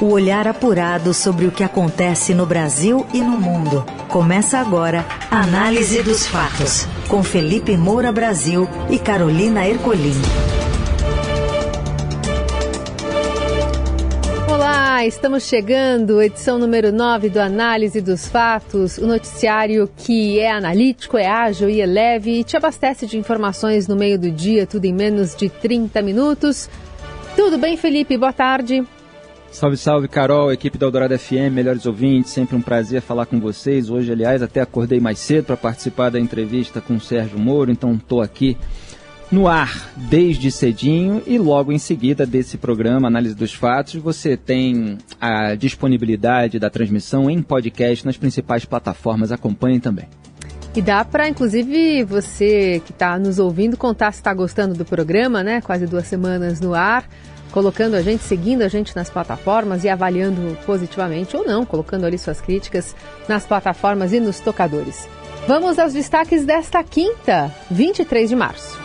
O 0.00 0.12
olhar 0.12 0.46
apurado 0.46 1.12
sobre 1.12 1.46
o 1.46 1.50
que 1.50 1.64
acontece 1.64 2.32
no 2.32 2.46
Brasil 2.46 3.04
e 3.12 3.18
no 3.18 3.36
mundo. 3.36 3.84
Começa 4.08 4.56
agora 4.58 5.04
a 5.28 5.42
Análise 5.42 6.00
dos 6.04 6.24
Fatos, 6.24 6.86
com 7.08 7.20
Felipe 7.24 7.76
Moura 7.76 8.12
Brasil 8.12 8.68
e 8.88 8.96
Carolina 8.96 9.66
Ercolim. 9.66 10.14
Olá, 14.48 15.04
estamos 15.04 15.42
chegando, 15.48 16.22
edição 16.22 16.60
número 16.60 16.92
9 16.92 17.28
do 17.28 17.40
Análise 17.40 18.00
dos 18.00 18.28
Fatos, 18.28 18.98
o 18.98 19.06
noticiário 19.06 19.90
que 19.96 20.38
é 20.38 20.52
analítico, 20.52 21.18
é 21.18 21.26
ágil 21.26 21.68
e 21.68 21.80
é 21.80 21.86
leve 21.86 22.38
e 22.38 22.44
te 22.44 22.56
abastece 22.56 23.04
de 23.04 23.18
informações 23.18 23.88
no 23.88 23.96
meio 23.96 24.16
do 24.16 24.30
dia, 24.30 24.64
tudo 24.64 24.84
em 24.84 24.92
menos 24.92 25.34
de 25.34 25.48
30 25.48 26.00
minutos. 26.02 26.70
Tudo 27.34 27.58
bem, 27.58 27.76
Felipe? 27.76 28.16
Boa 28.16 28.32
tarde. 28.32 28.86
Salve, 29.50 29.76
salve, 29.76 30.08
Carol, 30.08 30.52
equipe 30.52 30.78
da 30.78 30.86
Eldorado 30.86 31.18
FM, 31.18 31.50
melhores 31.52 31.84
ouvintes, 31.86 32.32
sempre 32.32 32.54
um 32.54 32.60
prazer 32.60 33.00
falar 33.00 33.26
com 33.26 33.40
vocês. 33.40 33.90
Hoje, 33.90 34.12
aliás, 34.12 34.42
até 34.42 34.60
acordei 34.60 35.00
mais 35.00 35.18
cedo 35.18 35.46
para 35.46 35.56
participar 35.56 36.10
da 36.10 36.20
entrevista 36.20 36.80
com 36.80 36.94
o 36.94 37.00
Sérgio 37.00 37.38
Moro, 37.38 37.70
então 37.70 37.94
estou 37.94 38.20
aqui 38.20 38.56
no 39.30 39.46
ar 39.46 39.90
desde 39.96 40.50
cedinho 40.50 41.22
e 41.26 41.38
logo 41.38 41.72
em 41.72 41.78
seguida 41.78 42.24
desse 42.24 42.56
programa 42.56 43.08
Análise 43.08 43.34
dos 43.34 43.52
Fatos, 43.52 43.96
você 43.96 44.36
tem 44.36 44.98
a 45.20 45.54
disponibilidade 45.54 46.58
da 46.58 46.70
transmissão 46.70 47.28
em 47.28 47.42
podcast 47.42 48.06
nas 48.06 48.16
principais 48.16 48.64
plataformas. 48.64 49.32
Acompanhem 49.32 49.80
também. 49.80 50.06
E 50.74 50.82
dá 50.82 51.04
para, 51.04 51.28
inclusive, 51.28 52.04
você 52.04 52.80
que 52.84 52.92
está 52.92 53.18
nos 53.18 53.38
ouvindo 53.38 53.76
contar 53.76 54.12
se 54.12 54.20
está 54.20 54.32
gostando 54.32 54.74
do 54.74 54.84
programa, 54.84 55.42
né? 55.42 55.60
Quase 55.60 55.86
duas 55.86 56.06
semanas 56.06 56.60
no 56.60 56.74
ar, 56.74 57.08
colocando 57.50 57.94
a 57.94 58.02
gente, 58.02 58.22
seguindo 58.22 58.62
a 58.62 58.68
gente 58.68 58.94
nas 58.94 59.10
plataformas 59.10 59.84
e 59.84 59.88
avaliando 59.88 60.56
positivamente 60.64 61.36
ou 61.36 61.44
não, 61.44 61.64
colocando 61.64 62.04
ali 62.04 62.18
suas 62.18 62.40
críticas 62.40 62.94
nas 63.28 63.46
plataformas 63.46 64.12
e 64.12 64.20
nos 64.20 64.40
tocadores. 64.40 65.08
Vamos 65.46 65.78
aos 65.78 65.92
destaques 65.92 66.44
desta 66.44 66.82
quinta, 66.84 67.50
23 67.70 68.28
de 68.28 68.36
março. 68.36 68.78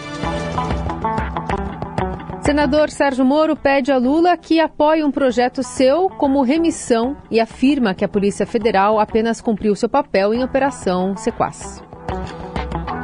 Senador 2.44 2.90
Sérgio 2.90 3.24
Moro 3.24 3.56
pede 3.56 3.92
a 3.92 3.98
Lula 3.98 4.36
que 4.38 4.60
apoie 4.60 5.04
um 5.04 5.12
projeto 5.12 5.64
seu 5.64 6.10
como 6.10 6.42
remissão 6.42 7.16
e 7.32 7.40
afirma 7.40 7.94
que 7.94 8.04
a 8.04 8.08
Polícia 8.08 8.46
Federal 8.46 9.00
apenas 9.00 9.40
cumpriu 9.40 9.76
seu 9.76 9.88
papel 9.88 10.34
em 10.34 10.44
Operação 10.44 11.16
Sequaz. 11.16 11.82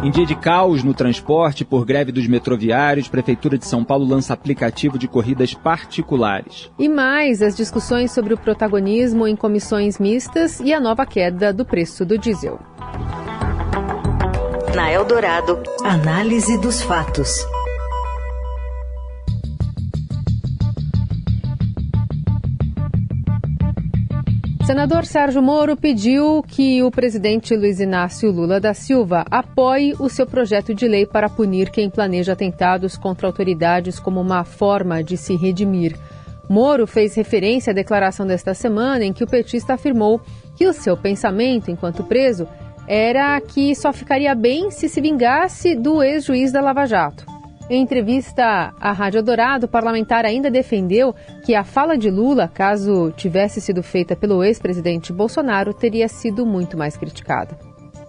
Em 0.01 0.09
dia 0.09 0.25
de 0.25 0.33
caos 0.33 0.81
no 0.81 0.93
transporte 0.93 1.65
por 1.65 1.85
greve 1.85 2.09
dos 2.09 2.25
metroviários, 2.25 3.09
Prefeitura 3.09 3.57
de 3.57 3.65
São 3.65 3.83
Paulo 3.83 4.05
lança 4.05 4.33
aplicativo 4.33 4.97
de 4.97 5.09
corridas 5.09 5.53
particulares. 5.53 6.71
E 6.79 6.87
mais 6.87 7.41
as 7.41 7.53
discussões 7.53 8.11
sobre 8.11 8.33
o 8.33 8.37
protagonismo 8.37 9.27
em 9.27 9.35
comissões 9.35 9.99
mistas 9.99 10.61
e 10.61 10.73
a 10.73 10.79
nova 10.79 11.05
queda 11.05 11.51
do 11.51 11.65
preço 11.65 12.05
do 12.05 12.17
diesel. 12.17 12.59
Na 14.73 14.89
Eldorado, 14.89 15.61
análise 15.83 16.57
dos 16.57 16.81
fatos. 16.81 17.45
Senador 24.69 25.03
Sérgio 25.03 25.41
Moro 25.41 25.75
pediu 25.75 26.43
que 26.47 26.83
o 26.83 26.91
presidente 26.91 27.55
Luiz 27.55 27.79
Inácio 27.79 28.29
Lula 28.29 28.59
da 28.59 28.71
Silva 28.71 29.25
apoie 29.31 29.95
o 29.97 30.07
seu 30.07 30.27
projeto 30.27 30.75
de 30.75 30.87
lei 30.87 31.07
para 31.07 31.27
punir 31.27 31.71
quem 31.71 31.89
planeja 31.89 32.33
atentados 32.33 32.95
contra 32.95 33.25
autoridades 33.25 33.99
como 33.99 34.21
uma 34.21 34.43
forma 34.43 35.03
de 35.03 35.17
se 35.17 35.35
redimir. 35.35 35.97
Moro 36.47 36.85
fez 36.85 37.15
referência 37.15 37.71
à 37.71 37.73
declaração 37.73 38.27
desta 38.27 38.53
semana 38.53 39.03
em 39.03 39.11
que 39.11 39.23
o 39.23 39.27
petista 39.27 39.73
afirmou 39.73 40.21
que 40.55 40.67
o 40.67 40.73
seu 40.73 40.95
pensamento, 40.95 41.71
enquanto 41.71 42.03
preso, 42.03 42.47
era 42.87 43.41
que 43.41 43.73
só 43.73 43.91
ficaria 43.91 44.35
bem 44.35 44.69
se 44.69 44.87
se 44.87 45.01
vingasse 45.01 45.73
do 45.73 46.03
ex-juiz 46.03 46.51
da 46.51 46.61
Lava 46.61 46.85
Jato. 46.85 47.38
Em 47.69 47.83
entrevista 47.83 48.73
à 48.79 48.91
Rádio 48.91 49.21
Dourado, 49.21 49.67
o 49.67 49.69
parlamentar 49.69 50.25
ainda 50.25 50.49
defendeu 50.49 51.13
que 51.45 51.53
a 51.53 51.63
fala 51.63 51.95
de 51.95 52.09
Lula, 52.09 52.47
caso 52.47 53.11
tivesse 53.11 53.61
sido 53.61 53.83
feita 53.83 54.15
pelo 54.15 54.43
ex-presidente 54.43 55.13
Bolsonaro, 55.13 55.71
teria 55.71 56.07
sido 56.07 56.47
muito 56.47 56.75
mais 56.75 56.97
criticada. 56.97 57.59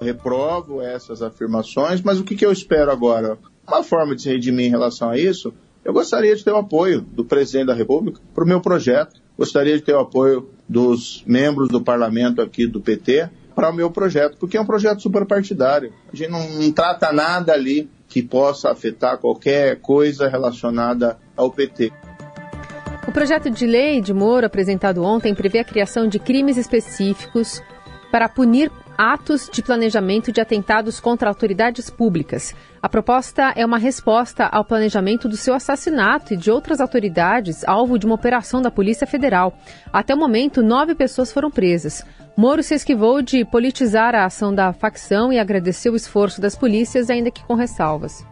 Reprovo 0.00 0.81
essas 0.81 1.21
afirmações, 1.21 2.00
mas 2.00 2.19
o 2.19 2.25
que, 2.25 2.43
eu 2.43 2.50
espero 2.50 2.91
agora? 2.91 3.37
Uma 3.69 3.82
forma 3.82 4.16
de 4.16 4.22
se 4.22 4.31
redimir 4.31 4.65
em 4.65 4.71
relação 4.71 5.10
a 5.10 5.19
isso, 5.19 5.53
eu 5.84 5.92
gostaria 5.92 6.34
de 6.34 6.42
ter 6.42 6.53
o 6.53 6.56
apoio 6.56 7.03
do 7.03 7.22
presidente 7.22 7.66
da 7.66 7.75
República 7.75 8.19
para 8.34 8.44
o 8.44 8.48
meu 8.48 8.62
projeto. 8.62 9.21
Gostaria 9.37 9.77
de 9.77 9.82
ter 9.82 9.92
o 9.92 10.00
apoio 10.00 10.48
dos 10.66 11.22
membros 11.27 11.69
do 11.69 11.82
parlamento 11.82 12.41
aqui 12.41 12.66
do 12.66 12.81
PT 12.81 13.28
para 13.54 13.69
o 13.69 13.75
meu 13.75 13.91
projeto, 13.91 14.38
porque 14.38 14.56
é 14.56 14.60
um 14.60 14.66
projeto 14.66 15.03
superpartidário. 15.03 15.92
A 16.10 16.16
gente 16.16 16.31
não, 16.31 16.48
não 16.48 16.72
trata 16.72 17.12
nada 17.12 17.53
ali 17.53 17.91
que 18.10 18.21
possa 18.22 18.72
afetar 18.72 19.19
qualquer 19.19 19.81
coisa 19.81 20.28
relacionada 20.28 21.16
ao 21.37 21.50
PT. 21.50 21.93
O 23.06 23.12
projeto 23.12 23.48
de 23.48 23.66
lei 23.66 24.00
de 24.00 24.12
Moro 24.12 24.44
apresentado 24.44 25.03
ontem 25.03 25.34
prevê 25.34 25.60
a 25.60 25.65
criação 25.65 26.09
de 26.09 26.19
crimes 26.19 26.56
específicos 26.56 27.62
para 28.10 28.28
punir 28.28 28.71
atos 28.98 29.48
de 29.50 29.62
planejamento 29.62 30.31
de 30.31 30.41
atentados 30.43 31.00
contra 31.00 31.28
autoridades 31.31 31.88
públicas. 31.88 32.54
A 32.82 32.88
proposta 32.88 33.53
é 33.56 33.65
uma 33.65 33.78
resposta 33.78 34.44
ao 34.44 34.65
planejamento 34.65 35.28
do 35.28 35.37
seu 35.37 35.54
assassinato 35.54 36.34
e 36.34 36.37
de 36.37 36.50
outras 36.50 36.81
autoridades 36.81 37.65
alvo 37.65 37.98
de 37.98 38.04
uma 38.04 38.16
operação 38.16 38.60
da 38.60 38.71
Polícia 38.71 39.06
Federal. 39.06 39.56
Até 39.91 40.15
o 40.15 40.19
momento, 40.19 40.62
nove 40.62 40.94
pessoas 40.94 41.32
foram 41.32 41.50
presas. 41.50 42.04
Moro 42.41 42.62
se 42.62 42.73
esquivou 42.73 43.21
de 43.21 43.45
politizar 43.45 44.15
a 44.15 44.25
ação 44.25 44.55
da 44.55 44.73
facção 44.73 45.31
e 45.31 45.39
agradeceu 45.39 45.93
o 45.93 45.97
esforço 45.97 46.41
das 46.41 46.56
polícias, 46.56 47.11
ainda 47.11 47.31
que 47.31 47.45
com 47.45 47.53
ressalvas. 47.53 48.25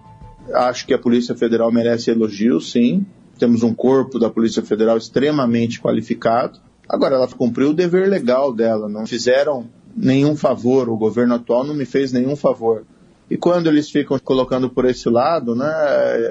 Acho 0.50 0.86
que 0.86 0.94
a 0.94 0.98
Polícia 0.98 1.34
Federal 1.34 1.70
merece 1.70 2.10
elogios, 2.10 2.72
sim. 2.72 3.04
Temos 3.38 3.62
um 3.62 3.74
corpo 3.74 4.18
da 4.18 4.30
Polícia 4.30 4.62
Federal 4.62 4.96
extremamente 4.96 5.78
qualificado. 5.78 6.58
Agora, 6.88 7.16
ela 7.16 7.28
cumpriu 7.28 7.68
o 7.68 7.74
dever 7.74 8.08
legal 8.08 8.50
dela. 8.50 8.88
Não 8.88 9.06
fizeram 9.06 9.68
nenhum 9.94 10.34
favor, 10.34 10.88
o 10.88 10.96
governo 10.96 11.34
atual 11.34 11.62
não 11.62 11.74
me 11.74 11.84
fez 11.84 12.10
nenhum 12.10 12.34
favor. 12.34 12.86
E 13.30 13.36
quando 13.36 13.66
eles 13.66 13.90
ficam 13.90 14.18
colocando 14.18 14.70
por 14.70 14.86
esse 14.86 15.10
lado, 15.10 15.54
né, 15.54 15.68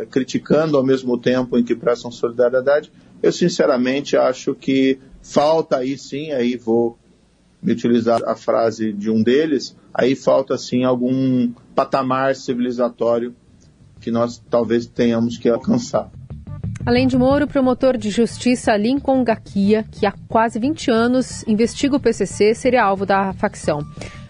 criticando 0.09 0.77
ao 0.77 0.83
mesmo 0.83 1.15
tempo 1.15 1.59
em 1.59 1.63
que 1.63 1.75
prestam 1.75 2.09
solidariedade, 2.09 2.91
eu 3.21 3.31
sinceramente 3.31 4.17
acho 4.17 4.55
que 4.55 4.97
falta 5.21 5.77
aí 5.77 5.95
sim, 5.95 6.31
aí 6.31 6.57
vou 6.57 6.97
me 7.61 7.71
utilizar 7.73 8.21
a 8.25 8.35
frase 8.35 8.93
de 8.93 9.09
um 9.09 9.21
deles, 9.21 9.75
aí 9.93 10.15
falta 10.15 10.57
sim 10.57 10.83
algum 10.83 11.51
patamar 11.75 12.35
civilizatório 12.35 13.35
que 13.99 14.11
nós 14.11 14.41
talvez 14.49 14.85
tenhamos 14.85 15.37
que 15.37 15.49
alcançar. 15.49 16.09
Além 16.85 17.07
de 17.07 17.17
Moro, 17.17 17.45
o 17.45 17.47
promotor 17.47 17.97
de 17.97 18.09
justiça 18.09 18.77
Lincoln 18.77 19.23
Gaquia, 19.23 19.83
que 19.91 20.05
há 20.05 20.13
quase 20.29 20.59
20 20.59 20.89
anos 20.89 21.43
investiga 21.47 21.95
o 21.95 21.99
PCC, 21.99 22.53
seria 22.53 22.83
alvo 22.83 23.05
da 23.05 23.33
facção. 23.33 23.79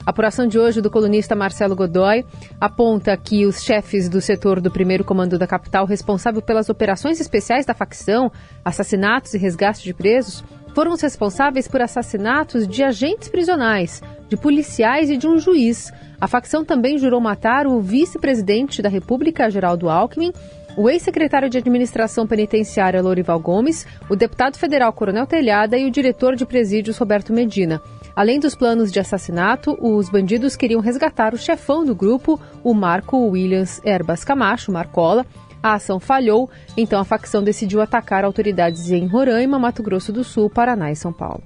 A 0.07 0.09
apuração 0.09 0.47
de 0.47 0.57
hoje 0.57 0.79
do 0.79 0.89
colunista 0.89 1.35
Marcelo 1.35 1.75
Godoy 1.75 2.25
aponta 2.61 3.15
que 3.17 3.45
os 3.45 3.61
chefes 3.61 4.07
do 4.07 4.21
setor 4.21 4.61
do 4.61 4.71
primeiro 4.71 5.03
comando 5.03 5.37
da 5.37 5.45
capital, 5.45 5.85
responsável 5.85 6.41
pelas 6.41 6.69
operações 6.69 7.19
especiais 7.19 7.65
da 7.65 7.73
facção, 7.73 8.31
assassinatos 8.63 9.33
e 9.33 9.37
resgate 9.37 9.83
de 9.83 9.93
presos, 9.93 10.45
foram 10.77 10.91
os 10.91 11.01
responsáveis 11.01 11.67
por 11.67 11.81
assassinatos 11.81 12.67
de 12.67 12.83
agentes 12.83 13.29
prisionais, 13.29 13.99
de 14.29 14.37
policiais 14.37 15.09
e 15.09 15.17
de 15.17 15.25
um 15.25 15.39
juiz. 15.39 15.91
A 16.21 16.27
facção 16.27 16.63
também 16.63 16.99
jurou 16.99 17.19
matar 17.19 17.65
o 17.65 17.81
vice-presidente 17.81 18.79
da 18.79 18.87
República, 18.87 19.49
Geraldo 19.49 19.89
Alckmin, 19.89 20.31
o 20.77 20.87
ex-secretário 20.87 21.49
de 21.49 21.57
Administração 21.57 22.27
Penitenciária 22.27 23.01
Lorival 23.01 23.39
Gomes, 23.39 23.87
o 24.07 24.15
deputado 24.15 24.55
federal 24.55 24.93
Coronel 24.93 25.25
Telhada 25.25 25.79
e 25.79 25.85
o 25.87 25.89
diretor 25.89 26.35
de 26.35 26.45
presídios 26.45 26.99
Roberto 26.99 27.33
Medina. 27.33 27.81
Além 28.15 28.39
dos 28.39 28.53
planos 28.53 28.91
de 28.91 28.99
assassinato, 28.99 29.75
os 29.81 30.11
bandidos 30.11 30.55
queriam 30.55 30.79
resgatar 30.79 31.33
o 31.33 31.39
chefão 31.39 31.83
do 31.83 31.95
grupo, 31.95 32.39
o 32.63 32.75
Marco 32.75 33.17
Williams 33.17 33.81
Erbas 33.83 34.23
Camacho, 34.23 34.71
Marcola. 34.71 35.25
A 35.67 35.73
ação 35.73 35.99
falhou, 35.99 36.49
então 36.77 36.97
a 36.97 37.03
facção 37.03 37.43
decidiu 37.43 37.81
atacar 37.81 38.23
autoridades 38.23 38.89
em 38.89 39.05
Roraima, 39.05 39.59
Mato 39.59 39.83
Grosso 39.83 40.13
do 40.13 40.23
Sul, 40.23 40.49
Paraná 40.49 40.89
e 40.91 40.95
São 40.95 41.11
Paulo. 41.11 41.43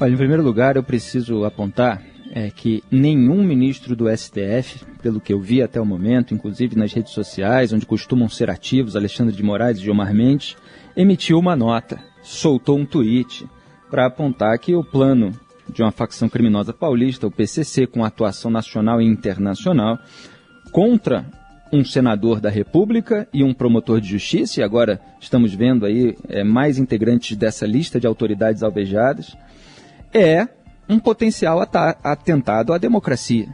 Olha, 0.00 0.12
em 0.12 0.16
primeiro 0.16 0.42
lugar, 0.42 0.74
eu 0.74 0.82
preciso 0.82 1.44
apontar 1.44 2.02
é 2.32 2.50
que 2.50 2.82
nenhum 2.90 3.42
ministro 3.42 3.94
do 3.94 4.04
STF, 4.14 4.84
pelo 5.00 5.20
que 5.20 5.32
eu 5.32 5.40
vi 5.40 5.62
até 5.62 5.80
o 5.80 5.86
momento, 5.86 6.34
inclusive 6.34 6.76
nas 6.76 6.92
redes 6.92 7.12
sociais, 7.12 7.72
onde 7.72 7.86
costumam 7.86 8.28
ser 8.28 8.50
ativos 8.50 8.96
Alexandre 8.96 9.34
de 9.34 9.42
Moraes 9.44 9.78
e 9.78 9.82
Gilmar 9.82 10.12
Mendes, 10.12 10.56
emitiu 10.96 11.38
uma 11.38 11.54
nota, 11.54 12.00
soltou 12.20 12.76
um 12.76 12.84
tweet 12.84 13.46
para 13.88 14.06
apontar 14.06 14.58
que 14.58 14.74
o 14.74 14.82
plano 14.82 15.30
de 15.72 15.82
uma 15.82 15.92
facção 15.92 16.28
criminosa 16.28 16.72
paulista, 16.72 17.28
o 17.28 17.30
PCC, 17.30 17.86
com 17.86 18.04
atuação 18.04 18.50
nacional 18.50 19.00
e 19.00 19.06
internacional, 19.06 19.98
contra 20.72 21.24
um 21.72 21.84
senador 21.84 22.40
da 22.40 22.48
República 22.48 23.28
e 23.32 23.44
um 23.44 23.52
promotor 23.52 24.00
de 24.00 24.08
justiça, 24.08 24.60
e 24.60 24.62
agora 24.62 25.00
estamos 25.20 25.54
vendo 25.54 25.84
aí 25.84 26.16
é, 26.28 26.42
mais 26.42 26.78
integrantes 26.78 27.36
dessa 27.36 27.66
lista 27.66 28.00
de 28.00 28.06
autoridades 28.06 28.62
alvejadas, 28.62 29.36
é 30.12 30.48
um 30.88 30.98
potencial 30.98 31.60
atentado 32.02 32.72
à 32.72 32.78
democracia. 32.78 33.48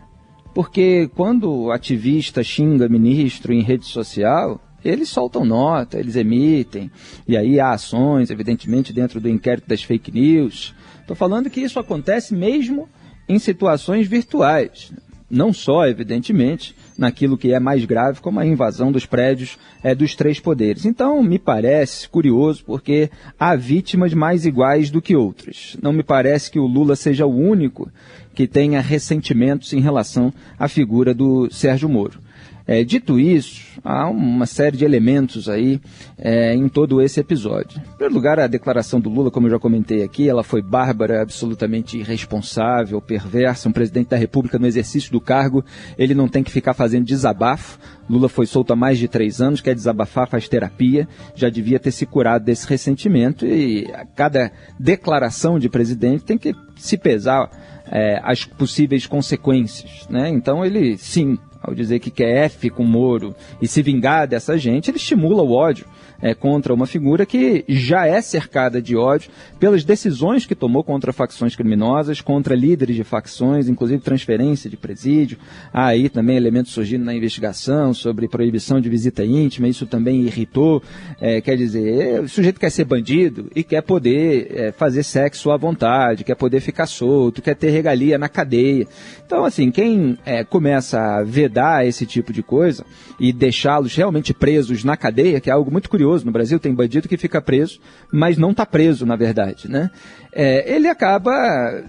Porque 0.54 1.10
quando 1.16 1.72
ativista 1.72 2.44
xinga 2.44 2.88
ministro 2.88 3.52
em 3.52 3.60
rede 3.60 3.86
social, 3.86 4.60
eles 4.84 5.08
soltam 5.08 5.44
nota, 5.44 5.98
eles 5.98 6.14
emitem, 6.14 6.90
e 7.26 7.36
aí 7.36 7.58
há 7.58 7.72
ações, 7.72 8.30
evidentemente, 8.30 8.92
dentro 8.92 9.20
do 9.20 9.28
inquérito 9.28 9.66
das 9.66 9.82
fake 9.82 10.12
news. 10.12 10.74
Estou 11.00 11.16
falando 11.16 11.50
que 11.50 11.60
isso 11.60 11.80
acontece 11.80 12.34
mesmo 12.34 12.88
em 13.28 13.38
situações 13.38 14.06
virtuais. 14.06 14.92
Não 15.28 15.52
só, 15.52 15.86
evidentemente, 15.86 16.76
naquilo 16.96 17.36
que 17.36 17.52
é 17.52 17.60
mais 17.60 17.84
grave, 17.84 18.20
como 18.20 18.40
a 18.40 18.46
invasão 18.46 18.92
dos 18.92 19.06
prédios 19.06 19.58
é, 19.82 19.94
dos 19.94 20.14
três 20.14 20.38
poderes. 20.40 20.84
Então, 20.84 21.22
me 21.22 21.38
parece 21.38 22.08
curioso, 22.08 22.64
porque 22.64 23.10
há 23.38 23.54
vítimas 23.54 24.14
mais 24.14 24.46
iguais 24.46 24.90
do 24.90 25.02
que 25.02 25.16
outras. 25.16 25.76
Não 25.82 25.92
me 25.92 26.02
parece 26.02 26.50
que 26.50 26.58
o 26.58 26.66
Lula 26.66 26.96
seja 26.96 27.26
o 27.26 27.36
único 27.36 27.90
que 28.34 28.46
tenha 28.46 28.80
ressentimentos 28.80 29.72
em 29.72 29.80
relação 29.80 30.32
à 30.58 30.68
figura 30.68 31.14
do 31.14 31.48
Sérgio 31.50 31.88
Moro. 31.88 32.23
É, 32.66 32.82
dito 32.82 33.20
isso, 33.20 33.62
há 33.84 34.08
uma 34.08 34.46
série 34.46 34.78
de 34.78 34.86
elementos 34.86 35.50
aí 35.50 35.78
é, 36.16 36.54
em 36.54 36.66
todo 36.66 37.02
esse 37.02 37.20
episódio. 37.20 37.78
Em 37.78 37.90
primeiro 37.90 38.14
lugar, 38.14 38.40
a 38.40 38.46
declaração 38.46 38.98
do 38.98 39.10
Lula, 39.10 39.30
como 39.30 39.46
eu 39.46 39.50
já 39.50 39.58
comentei 39.58 40.02
aqui, 40.02 40.26
ela 40.26 40.42
foi 40.42 40.62
bárbara, 40.62 41.20
absolutamente 41.20 41.98
irresponsável, 41.98 43.02
perversa. 43.02 43.68
Um 43.68 43.72
presidente 43.72 44.08
da 44.08 44.16
República 44.16 44.58
no 44.58 44.66
exercício 44.66 45.12
do 45.12 45.20
cargo, 45.20 45.62
ele 45.98 46.14
não 46.14 46.26
tem 46.26 46.42
que 46.42 46.50
ficar 46.50 46.72
fazendo 46.72 47.04
desabafo. 47.04 47.78
Lula 48.08 48.30
foi 48.30 48.46
solto 48.46 48.72
há 48.72 48.76
mais 48.76 48.98
de 48.98 49.08
três 49.08 49.42
anos, 49.42 49.60
quer 49.60 49.74
desabafar, 49.74 50.26
faz 50.26 50.48
terapia, 50.48 51.06
já 51.34 51.50
devia 51.50 51.78
ter 51.78 51.90
se 51.90 52.06
curado 52.06 52.46
desse 52.46 52.66
ressentimento 52.66 53.46
e 53.46 53.90
a 53.92 54.06
cada 54.06 54.50
declaração 54.78 55.58
de 55.58 55.68
presidente 55.68 56.24
tem 56.24 56.38
que 56.38 56.54
se 56.76 56.96
pesar 56.96 57.50
é, 57.86 58.20
as 58.22 58.44
possíveis 58.44 59.06
consequências. 59.06 60.06
Né? 60.08 60.28
Então 60.30 60.64
ele, 60.64 60.96
sim, 60.98 61.38
ao 61.64 61.74
dizer 61.74 61.98
que 61.98 62.10
quer 62.10 62.44
F 62.44 62.68
com 62.68 62.84
Moro 62.84 63.34
e 63.60 63.66
se 63.66 63.80
vingar 63.80 64.28
dessa 64.28 64.58
gente, 64.58 64.90
ele 64.90 64.98
estimula 64.98 65.42
o 65.42 65.52
ódio 65.52 65.86
é, 66.20 66.34
contra 66.34 66.72
uma 66.72 66.86
figura 66.86 67.26
que 67.26 67.64
já 67.68 68.06
é 68.06 68.20
cercada 68.20 68.80
de 68.80 68.96
ódio 68.96 69.30
pelas 69.58 69.84
decisões 69.84 70.46
que 70.46 70.54
tomou 70.54 70.82
contra 70.82 71.12
facções 71.12 71.54
criminosas, 71.54 72.20
contra 72.20 72.54
líderes 72.54 72.96
de 72.96 73.04
facções, 73.04 73.68
inclusive 73.68 74.02
transferência 74.02 74.68
de 74.70 74.76
presídio. 74.76 75.38
Há 75.72 75.86
aí 75.86 76.08
também 76.08 76.36
elementos 76.36 76.72
surgindo 76.72 77.04
na 77.04 77.14
investigação 77.14 77.92
sobre 77.92 78.28
proibição 78.28 78.80
de 78.80 78.88
visita 78.88 79.24
íntima, 79.24 79.68
isso 79.68 79.86
também 79.86 80.22
irritou. 80.22 80.82
É, 81.20 81.40
quer 81.40 81.56
dizer, 81.56 82.20
o 82.20 82.28
sujeito 82.28 82.60
quer 82.60 82.70
ser 82.70 82.84
bandido 82.84 83.50
e 83.54 83.62
quer 83.62 83.82
poder 83.82 84.48
é, 84.50 84.72
fazer 84.72 85.02
sexo 85.02 85.50
à 85.50 85.56
vontade, 85.56 86.24
quer 86.24 86.34
poder 86.34 86.60
ficar 86.60 86.86
solto, 86.86 87.42
quer 87.42 87.54
ter 87.54 87.70
regalia 87.70 88.18
na 88.18 88.28
cadeia. 88.28 88.86
Então, 89.26 89.44
assim, 89.44 89.70
quem 89.70 90.18
é, 90.24 90.44
começa 90.44 91.00
a 91.00 91.22
vedar 91.22 91.86
esse 91.86 92.06
tipo 92.06 92.32
de 92.32 92.42
coisa 92.42 92.84
e 93.18 93.32
deixá-los 93.32 93.94
realmente 93.94 94.32
presos 94.32 94.84
na 94.84 94.96
cadeia, 94.96 95.40
que 95.40 95.50
é 95.50 95.52
algo 95.52 95.70
muito 95.70 95.88
curioso, 95.88 96.03
no 96.04 96.32
Brasil 96.32 96.58
tem 96.58 96.74
bandido 96.74 97.08
que 97.08 97.16
fica 97.16 97.40
preso, 97.40 97.80
mas 98.12 98.36
não 98.36 98.50
está 98.50 98.66
preso, 98.66 99.06
na 99.06 99.16
verdade, 99.16 99.70
né? 99.70 99.90
É, 100.32 100.74
ele 100.74 100.88
acaba 100.88 101.32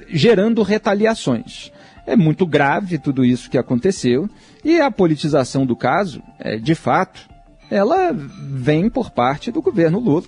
gerando 0.10 0.62
retaliações. 0.64 1.72
É 2.08 2.16
muito 2.16 2.46
grave 2.46 2.98
tudo 2.98 3.26
isso 3.26 3.50
que 3.50 3.58
aconteceu 3.58 4.30
e 4.64 4.80
a 4.80 4.92
politização 4.92 5.66
do 5.66 5.76
caso, 5.76 6.22
é, 6.40 6.58
de 6.58 6.76
fato, 6.76 7.28
ela 7.70 8.12
vem 8.14 8.90
por 8.90 9.12
parte 9.12 9.52
do 9.52 9.62
governo 9.62 10.00
Lula, 10.00 10.26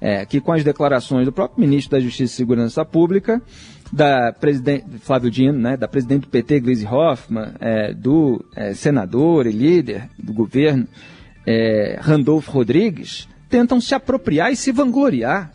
é, 0.00 0.24
que 0.24 0.40
com 0.40 0.52
as 0.52 0.64
declarações 0.64 1.24
do 1.24 1.32
próprio 1.32 1.60
ministro 1.60 1.92
da 1.92 2.00
Justiça 2.00 2.34
e 2.34 2.36
Segurança 2.36 2.84
Pública, 2.84 3.42
da 3.92 4.32
presidente 4.32 4.84
Flávio 5.00 5.30
Dino, 5.30 5.58
né, 5.58 5.76
da 5.76 5.88
presidente 5.88 6.22
do 6.22 6.28
PT, 6.28 6.60
Gleisi 6.60 6.86
Hoffmann, 6.86 7.52
é, 7.60 7.92
do 7.92 8.44
é, 8.54 8.74
senador 8.74 9.46
e 9.46 9.52
líder 9.52 10.08
do 10.18 10.32
governo, 10.32 10.86
é, 11.50 11.96
Randolfo 11.98 12.50
Rodrigues, 12.50 13.26
tentam 13.48 13.80
se 13.80 13.94
apropriar 13.94 14.52
e 14.52 14.56
se 14.56 14.70
vangloriar 14.70 15.50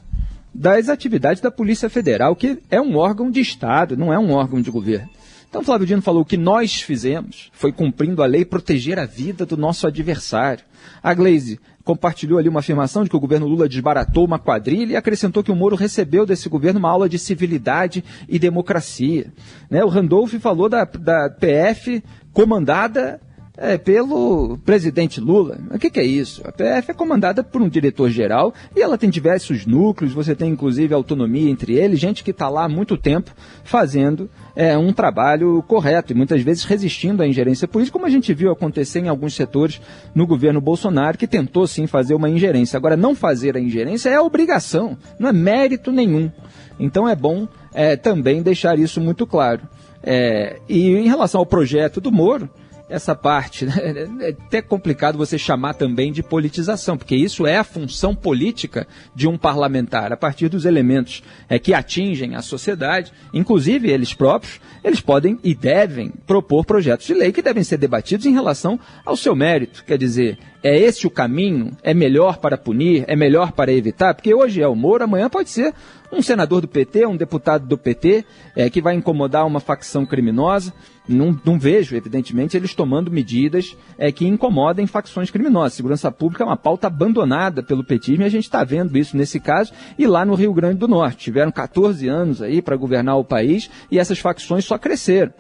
das 0.52 0.90
atividades 0.90 1.40
da 1.40 1.52
Polícia 1.52 1.88
Federal, 1.88 2.36
que 2.36 2.58
é 2.72 2.82
um 2.82 2.98
órgão 2.98 3.30
de 3.30 3.40
Estado, 3.40 3.96
não 3.96 4.12
é 4.12 4.18
um 4.18 4.32
órgão 4.32 4.60
de 4.60 4.72
governo. 4.72 5.08
Então, 5.48 5.64
Flávio 5.64 5.86
Dino 5.86 6.02
falou: 6.02 6.24
o 6.24 6.26
que 6.26 6.36
nós 6.36 6.82
fizemos 6.82 7.52
foi 7.54 7.72
cumprindo 7.72 8.24
a 8.24 8.26
lei 8.26 8.44
proteger 8.44 8.98
a 8.98 9.06
vida 9.06 9.46
do 9.46 9.56
nosso 9.56 9.86
adversário. 9.86 10.66
A 11.02 11.14
Glaze 11.14 11.60
compartilhou 11.84 12.40
ali 12.40 12.50
uma 12.50 12.62
afirmação 12.62 13.04
de 13.04 13.10
que 13.12 13.16
o 13.16 13.20
governo 13.20 13.46
Lula 13.46 13.70
desbaratou 13.70 14.26
uma 14.26 14.40
quadrilha 14.40 14.94
e 14.94 14.96
acrescentou 14.96 15.44
que 15.44 15.52
o 15.52 15.56
Moro 15.56 15.76
recebeu 15.76 16.26
desse 16.26 16.50
governo 16.50 16.80
uma 16.80 16.90
aula 16.90 17.08
de 17.08 17.20
civilidade 17.20 18.04
e 18.28 18.40
democracia. 18.40 19.32
Né? 19.70 19.84
O 19.84 19.90
Randolph 19.90 20.34
falou 20.40 20.68
da, 20.68 20.86
da 20.86 21.30
PF 21.30 22.04
comandada 22.34 23.22
é, 23.58 23.78
pelo 23.78 24.58
presidente 24.66 25.20
Lula. 25.20 25.60
O 25.72 25.78
que, 25.78 25.90
que, 25.90 26.00
é 26.00 26.04
isso? 26.04 26.42
A 26.46 26.52
PF 26.52 26.90
é 26.92 26.94
comandada 26.94 27.44
por 27.44 27.62
um 27.62 27.70
diretor-geral 27.70 28.54
e 28.76 28.82
ela 28.82 28.98
tem 28.98 29.10
diversos 29.10 29.66
núcleos, 29.66 30.14
você 30.14 30.36
tem 30.36 30.52
inclusive 30.52 30.94
autonomia 30.94 31.50
entre 31.50 31.74
eles, 31.74 32.00
gente 32.00 32.24
que 32.24 32.32
está 32.32 32.50
lá 32.50 32.66
há 32.66 32.70
muito 32.70 32.98
tempo 32.98 33.32
fazendo 33.64 34.30
é, 34.56 34.78
um 34.78 34.92
trabalho 34.92 35.64
correto 35.68 36.14
e 36.14 36.16
muitas 36.16 36.42
vezes 36.42 36.64
resistindo 36.64 37.22
à 37.22 37.28
ingerência 37.28 37.68
política, 37.68 37.94
como 37.94 38.08
a 38.08 38.10
gente 38.10 38.34
viu 38.34 38.52
acontecer 38.52 39.00
em 39.00 39.08
alguns 39.08 39.36
setores 39.36 39.80
no 40.16 40.26
governo 40.26 40.60
Bolsonaro, 40.60 41.18
que 41.18 41.28
tentou 41.28 41.68
sim 41.68 41.86
fazer 41.86 42.16
uma 42.16 42.30
ingerência. 42.30 42.78
Agora, 42.78 42.98
não 42.98 43.14
fazer 43.14 43.56
a 43.56 43.60
ingerência 43.60 44.10
é 44.10 44.20
obrigação, 44.20 44.98
não 45.20 45.30
é 45.30 45.34
mérito 45.34 45.92
nenhum. 45.92 46.32
Então 46.80 47.08
é 47.08 47.16
bom 47.16 47.48
é, 47.72 47.96
também 47.96 48.42
deixar 48.42 48.80
isso 48.80 49.00
muito 49.00 49.28
claro. 49.28 49.62
É, 50.02 50.60
e 50.68 50.90
em 50.90 51.08
relação 51.08 51.40
ao 51.40 51.46
projeto 51.46 52.02
do 52.02 52.12
Moro, 52.12 52.50
essa 52.94 53.16
parte. 53.16 53.66
Né? 53.66 53.74
É 54.22 54.30
até 54.30 54.62
complicado 54.62 55.18
você 55.18 55.38
chamar 55.38 55.74
também 55.74 56.12
de 56.12 56.22
politização, 56.22 56.96
porque 56.96 57.16
isso 57.16 57.48
é 57.48 57.58
a 57.58 57.64
função 57.64 58.16
política 58.16 58.88
de 59.16 59.28
um 59.28 59.38
parlamentar, 59.38 60.14
a 60.14 60.18
partir 60.18 60.48
dos 60.48 60.64
elementos 60.64 61.24
é, 61.50 61.58
que 61.58 61.74
atingem 61.74 62.36
a 62.36 62.42
sociedade, 62.42 63.12
inclusive 63.34 63.90
eles 63.90 64.14
próprios, 64.14 64.62
eles 64.84 65.00
podem 65.00 65.40
e 65.44 65.56
devem 65.56 66.12
propor 66.28 66.66
projetos 66.66 67.06
de 67.06 67.14
lei 67.14 67.32
que 67.32 67.42
devem 67.42 67.64
ser 67.64 67.78
debatidos 67.78 68.26
em 68.26 68.34
relação 68.34 68.80
ao 69.06 69.16
seu 69.16 69.36
mérito. 69.36 69.84
Quer 69.86 69.98
dizer, 69.98 70.38
é 70.64 70.78
esse 70.78 71.06
o 71.06 71.12
caminho? 71.12 71.72
É 71.84 71.94
melhor 71.94 72.38
para 72.38 72.58
punir? 72.58 73.04
É 73.08 73.16
melhor 73.16 73.52
para 73.52 73.72
evitar? 73.72 74.14
Porque 74.14 74.34
hoje 74.34 74.62
é 74.62 74.68
o 74.68 74.76
Moro, 74.76 75.04
amanhã 75.04 75.30
pode 75.30 75.50
ser 75.50 75.74
um 76.10 76.22
senador 76.22 76.62
do 76.62 76.68
PT, 76.68 77.06
um 77.06 77.18
deputado 77.18 77.68
do 77.68 77.78
PT, 77.78 78.24
é, 78.56 78.70
que 78.70 78.82
vai 78.82 78.96
incomodar 78.96 79.46
uma 79.46 79.60
facção 79.60 80.06
criminosa. 80.06 80.74
Não, 81.06 81.38
não 81.44 81.60
vejo, 81.60 81.98
evidentemente, 81.98 82.56
eles 82.56 82.74
tomando 82.74 83.12
medidas 83.12 83.76
é, 83.98 84.10
que 84.10 84.26
incomodem 84.26 84.88
facções 84.88 85.30
criminosas. 85.30 85.74
Segurança 85.74 86.10
pública 86.10 86.44
é 86.44 86.48
uma 86.48 86.56
pauta 86.56 86.88
abandonada 86.88 87.62
pelo 87.62 87.84
petismo 87.84 88.24
e 88.24 88.26
a 88.26 88.30
gente 88.30 88.46
está 88.46 88.64
vendo 88.64 88.98
isso 88.98 89.18
nesse 89.18 89.40
caso 89.40 89.74
e 89.98 90.08
lá 90.08 90.24
no 90.24 90.36
Rio 90.36 90.54
Grande 90.54 90.78
do 90.78 90.88
Norte. 90.88 91.26
Tiveram 91.26 91.52
14 91.52 92.08
anos 92.08 92.42
aí 92.42 92.62
para 92.62 92.78
governar 92.78 93.18
o 93.18 93.26
país 93.26 93.70
e 93.92 94.00
essas 94.00 94.20
facções 94.20 94.64
só 94.64 94.73
cresceram. 94.80 95.34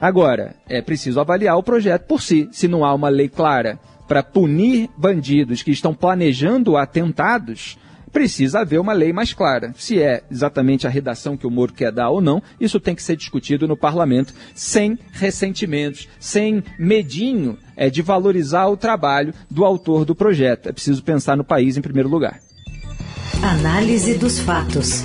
Agora, 0.00 0.54
é 0.68 0.80
preciso 0.80 1.20
avaliar 1.20 1.56
o 1.56 1.62
projeto 1.62 2.06
por 2.06 2.22
si. 2.22 2.48
Se 2.52 2.68
não 2.68 2.84
há 2.84 2.94
uma 2.94 3.08
lei 3.08 3.28
clara 3.28 3.78
para 4.06 4.22
punir 4.22 4.88
bandidos 4.96 5.62
que 5.62 5.70
estão 5.70 5.92
planejando 5.92 6.76
atentados, 6.76 7.76
precisa 8.08 8.60
haver 8.60 8.80
uma 8.80 8.92
lei 8.92 9.12
mais 9.12 9.32
clara. 9.32 9.72
Se 9.76 10.00
é 10.00 10.22
exatamente 10.30 10.86
a 10.86 10.90
redação 10.90 11.36
que 11.36 11.46
o 11.46 11.50
Moro 11.50 11.72
quer 11.72 11.92
dar 11.92 12.10
ou 12.10 12.20
não, 12.20 12.42
isso 12.60 12.80
tem 12.80 12.94
que 12.94 13.02
ser 13.02 13.16
discutido 13.16 13.68
no 13.68 13.76
parlamento, 13.76 14.32
sem 14.54 14.98
ressentimentos, 15.12 16.08
sem 16.18 16.62
medinho 16.78 17.58
é, 17.76 17.90
de 17.90 18.00
valorizar 18.00 18.66
o 18.68 18.76
trabalho 18.76 19.34
do 19.50 19.64
autor 19.64 20.04
do 20.04 20.14
projeto. 20.14 20.68
É 20.68 20.72
preciso 20.72 21.02
pensar 21.02 21.36
no 21.36 21.44
país 21.44 21.76
em 21.76 21.82
primeiro 21.82 22.08
lugar. 22.08 22.40
Análise 23.42 24.14
dos 24.14 24.38
fatos. 24.40 25.04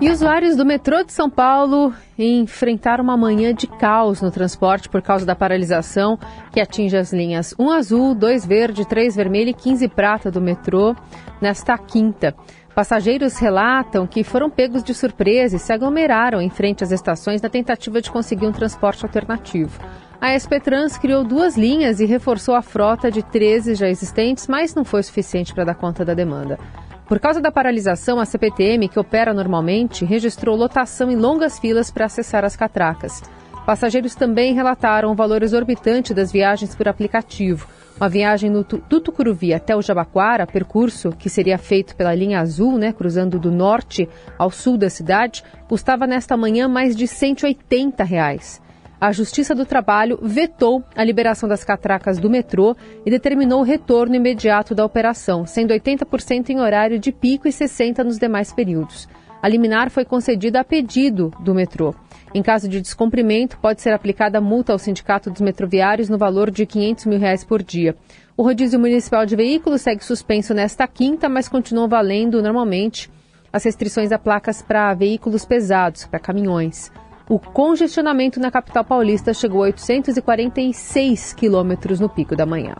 E 0.00 0.08
usuários 0.08 0.54
do 0.54 0.64
metrô 0.64 1.02
de 1.02 1.12
São 1.12 1.28
Paulo 1.28 1.92
enfrentaram 2.16 3.02
uma 3.02 3.16
manhã 3.16 3.52
de 3.52 3.66
caos 3.66 4.22
no 4.22 4.30
transporte 4.30 4.88
por 4.88 5.02
causa 5.02 5.26
da 5.26 5.34
paralisação 5.34 6.16
que 6.52 6.60
atinge 6.60 6.96
as 6.96 7.12
linhas 7.12 7.52
1 7.58 7.70
azul, 7.72 8.14
2 8.14 8.46
verde, 8.46 8.86
3 8.86 9.16
vermelho 9.16 9.50
e 9.50 9.54
15 9.54 9.88
prata 9.88 10.30
do 10.30 10.40
metrô 10.40 10.94
nesta 11.40 11.76
quinta. 11.76 12.32
Passageiros 12.76 13.38
relatam 13.38 14.06
que 14.06 14.22
foram 14.22 14.48
pegos 14.48 14.84
de 14.84 14.94
surpresa 14.94 15.56
e 15.56 15.58
se 15.58 15.72
aglomeraram 15.72 16.40
em 16.40 16.48
frente 16.48 16.84
às 16.84 16.92
estações 16.92 17.42
na 17.42 17.48
tentativa 17.48 18.00
de 18.00 18.08
conseguir 18.08 18.46
um 18.46 18.52
transporte 18.52 19.04
alternativo. 19.04 19.80
A 20.20 20.38
SP 20.38 20.62
Trans 20.62 20.96
criou 20.96 21.24
duas 21.24 21.56
linhas 21.56 21.98
e 21.98 22.06
reforçou 22.06 22.54
a 22.54 22.62
frota 22.62 23.10
de 23.10 23.24
13 23.24 23.74
já 23.74 23.88
existentes, 23.88 24.46
mas 24.46 24.76
não 24.76 24.84
foi 24.84 25.02
suficiente 25.02 25.52
para 25.52 25.64
dar 25.64 25.74
conta 25.74 26.04
da 26.04 26.14
demanda. 26.14 26.56
Por 27.08 27.18
causa 27.18 27.40
da 27.40 27.50
paralisação, 27.50 28.20
a 28.20 28.26
CPTM, 28.26 28.86
que 28.86 29.00
opera 29.00 29.32
normalmente, 29.32 30.04
registrou 30.04 30.54
lotação 30.54 31.10
em 31.10 31.16
longas 31.16 31.58
filas 31.58 31.90
para 31.90 32.04
acessar 32.04 32.44
as 32.44 32.54
catracas. 32.54 33.22
Passageiros 33.64 34.14
também 34.14 34.52
relataram 34.52 35.10
o 35.10 35.14
valor 35.14 35.42
exorbitante 35.42 36.12
das 36.12 36.30
viagens 36.30 36.74
por 36.74 36.86
aplicativo. 36.86 37.66
Uma 37.96 38.10
viagem 38.10 38.50
no, 38.50 38.62
do 38.62 39.00
Tucuruvi 39.00 39.54
até 39.54 39.74
o 39.74 39.80
Jabaquara, 39.80 40.46
percurso 40.46 41.10
que 41.10 41.30
seria 41.30 41.56
feito 41.56 41.96
pela 41.96 42.14
linha 42.14 42.40
azul, 42.40 42.76
né, 42.76 42.92
cruzando 42.92 43.38
do 43.38 43.50
norte 43.50 44.06
ao 44.38 44.50
sul 44.50 44.76
da 44.76 44.90
cidade, 44.90 45.42
custava 45.66 46.06
nesta 46.06 46.36
manhã 46.36 46.68
mais 46.68 46.94
de 46.94 47.06
180 47.06 48.04
reais. 48.04 48.60
A 49.00 49.12
Justiça 49.12 49.54
do 49.54 49.64
Trabalho 49.64 50.18
vetou 50.20 50.82
a 50.96 51.04
liberação 51.04 51.48
das 51.48 51.62
catracas 51.62 52.18
do 52.18 52.28
metrô 52.28 52.76
e 53.06 53.10
determinou 53.10 53.60
o 53.60 53.64
retorno 53.64 54.16
imediato 54.16 54.74
da 54.74 54.84
operação, 54.84 55.46
sendo 55.46 55.72
80% 55.72 56.50
em 56.50 56.58
horário 56.58 56.98
de 56.98 57.12
pico 57.12 57.46
e 57.46 57.52
60% 57.52 58.02
nos 58.02 58.18
demais 58.18 58.52
períodos. 58.52 59.08
A 59.40 59.46
liminar 59.46 59.88
foi 59.88 60.04
concedida 60.04 60.58
a 60.58 60.64
pedido 60.64 61.32
do 61.38 61.54
metrô. 61.54 61.94
Em 62.34 62.42
caso 62.42 62.68
de 62.68 62.80
descumprimento, 62.80 63.56
pode 63.58 63.80
ser 63.80 63.92
aplicada 63.92 64.40
multa 64.40 64.72
ao 64.72 64.80
Sindicato 64.80 65.30
dos 65.30 65.40
Metroviários 65.40 66.08
no 66.08 66.18
valor 66.18 66.50
de 66.50 66.66
500 66.66 67.06
mil 67.06 67.20
reais 67.20 67.44
por 67.44 67.62
dia. 67.62 67.94
O 68.36 68.42
rodízio 68.42 68.80
municipal 68.80 69.24
de 69.24 69.36
veículos 69.36 69.82
segue 69.82 70.04
suspenso 70.04 70.52
nesta 70.52 70.88
quinta, 70.88 71.28
mas 71.28 71.48
continuam 71.48 71.88
valendo 71.88 72.42
normalmente 72.42 73.08
as 73.52 73.62
restrições 73.62 74.10
a 74.10 74.18
placas 74.18 74.60
para 74.60 74.92
veículos 74.92 75.44
pesados, 75.44 76.04
para 76.04 76.18
caminhões. 76.18 76.90
O 77.28 77.38
congestionamento 77.38 78.40
na 78.40 78.50
capital 78.50 78.82
paulista 78.82 79.34
chegou 79.34 79.62
a 79.62 79.66
846 79.66 81.34
quilômetros 81.34 82.00
no 82.00 82.08
pico 82.08 82.34
da 82.34 82.46
manhã. 82.46 82.74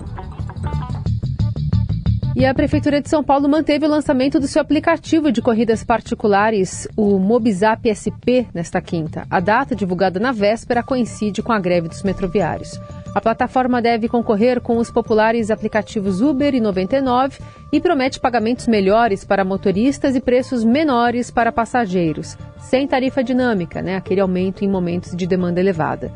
E 2.35 2.47
a 2.47 2.55
Prefeitura 2.55 3.03
de 3.03 3.11
São 3.11 3.23
Paulo 3.23 3.49
manteve 3.49 3.85
o 3.85 3.89
lançamento 3.89 4.39
do 4.39 4.47
seu 4.47 4.63
aplicativo 4.63 5.31
de 5.31 5.43
corridas 5.43 5.83
particulares, 5.85 6.87
o 6.97 7.19
Mobizap 7.19 7.91
SP, 7.93 8.47
nesta 8.55 8.81
quinta. 8.81 9.27
A 9.29 9.41
data, 9.41 9.75
divulgada 9.75 10.21
na 10.21 10.31
véspera, 10.31 10.83
coincide 10.83 11.43
com 11.43 11.53
a 11.53 11.59
greve 11.59 11.89
dos 11.89 12.03
metroviários. 12.03 12.79
A 13.15 13.21
plataforma 13.21 13.81
deve 13.81 14.09
concorrer 14.09 14.61
com 14.61 14.77
os 14.77 14.91
populares 14.91 15.51
aplicativos 15.51 16.21
Uber 16.21 16.55
e 16.55 16.61
99 16.61 17.39
e 17.73 17.81
promete 17.81 18.21
pagamentos 18.21 18.67
melhores 18.67 19.25
para 19.25 19.45
motoristas 19.45 20.15
e 20.15 20.21
preços 20.21 20.63
menores 20.63 21.31
para 21.31 21.51
passageiros, 21.51 22.37
sem 22.61 22.87
tarifa 22.87 23.25
dinâmica, 23.25 23.81
né, 23.81 23.97
aquele 23.97 24.21
aumento 24.21 24.65
em 24.65 24.69
momentos 24.69 25.17
de 25.17 25.27
demanda 25.27 25.61
elevada. 25.61 26.13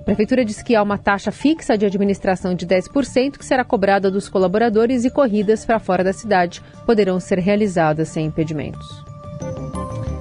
A 0.00 0.04
Prefeitura 0.04 0.44
diz 0.44 0.60
que 0.60 0.74
há 0.74 0.82
uma 0.82 0.98
taxa 0.98 1.30
fixa 1.30 1.78
de 1.78 1.86
administração 1.86 2.54
de 2.56 2.66
10% 2.66 3.38
que 3.38 3.44
será 3.44 3.64
cobrada 3.64 4.10
dos 4.10 4.28
colaboradores 4.28 5.04
e 5.04 5.10
corridas 5.10 5.64
para 5.64 5.78
fora 5.78 6.02
da 6.02 6.12
cidade 6.12 6.60
poderão 6.84 7.20
ser 7.20 7.38
realizadas 7.38 8.08
sem 8.08 8.26
impedimentos. 8.26 9.04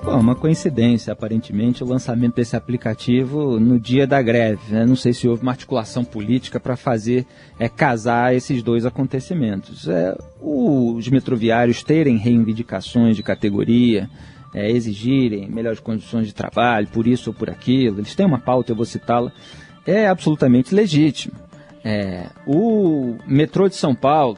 Bom, 0.03 0.19
uma 0.19 0.33
coincidência, 0.33 1.13
aparentemente, 1.13 1.83
o 1.83 1.87
lançamento 1.87 2.35
desse 2.35 2.55
aplicativo 2.55 3.59
no 3.59 3.79
dia 3.79 4.07
da 4.07 4.19
greve. 4.19 4.73
Né? 4.73 4.83
Não 4.83 4.95
sei 4.95 5.13
se 5.13 5.27
houve 5.27 5.43
uma 5.43 5.51
articulação 5.51 6.03
política 6.03 6.59
para 6.59 6.75
fazer 6.75 7.23
é, 7.59 7.69
casar 7.69 8.33
esses 8.33 8.63
dois 8.63 8.83
acontecimentos. 8.83 9.87
É, 9.87 10.17
os 10.41 11.07
metroviários 11.07 11.83
terem 11.83 12.17
reivindicações 12.17 13.15
de 13.15 13.21
categoria, 13.21 14.09
é, 14.55 14.71
exigirem 14.71 15.47
melhores 15.47 15.79
condições 15.79 16.25
de 16.25 16.33
trabalho, 16.33 16.87
por 16.87 17.05
isso 17.05 17.29
ou 17.29 17.35
por 17.35 17.51
aquilo, 17.51 17.99
eles 17.99 18.15
têm 18.15 18.25
uma 18.25 18.39
pauta, 18.39 18.71
eu 18.71 18.75
vou 18.75 18.85
citá-la, 18.85 19.31
é 19.85 20.07
absolutamente 20.07 20.73
legítimo. 20.73 21.35
É, 21.83 22.25
o 22.47 23.17
metrô 23.27 23.69
de 23.69 23.75
São 23.75 23.93
Paulo 23.93 24.37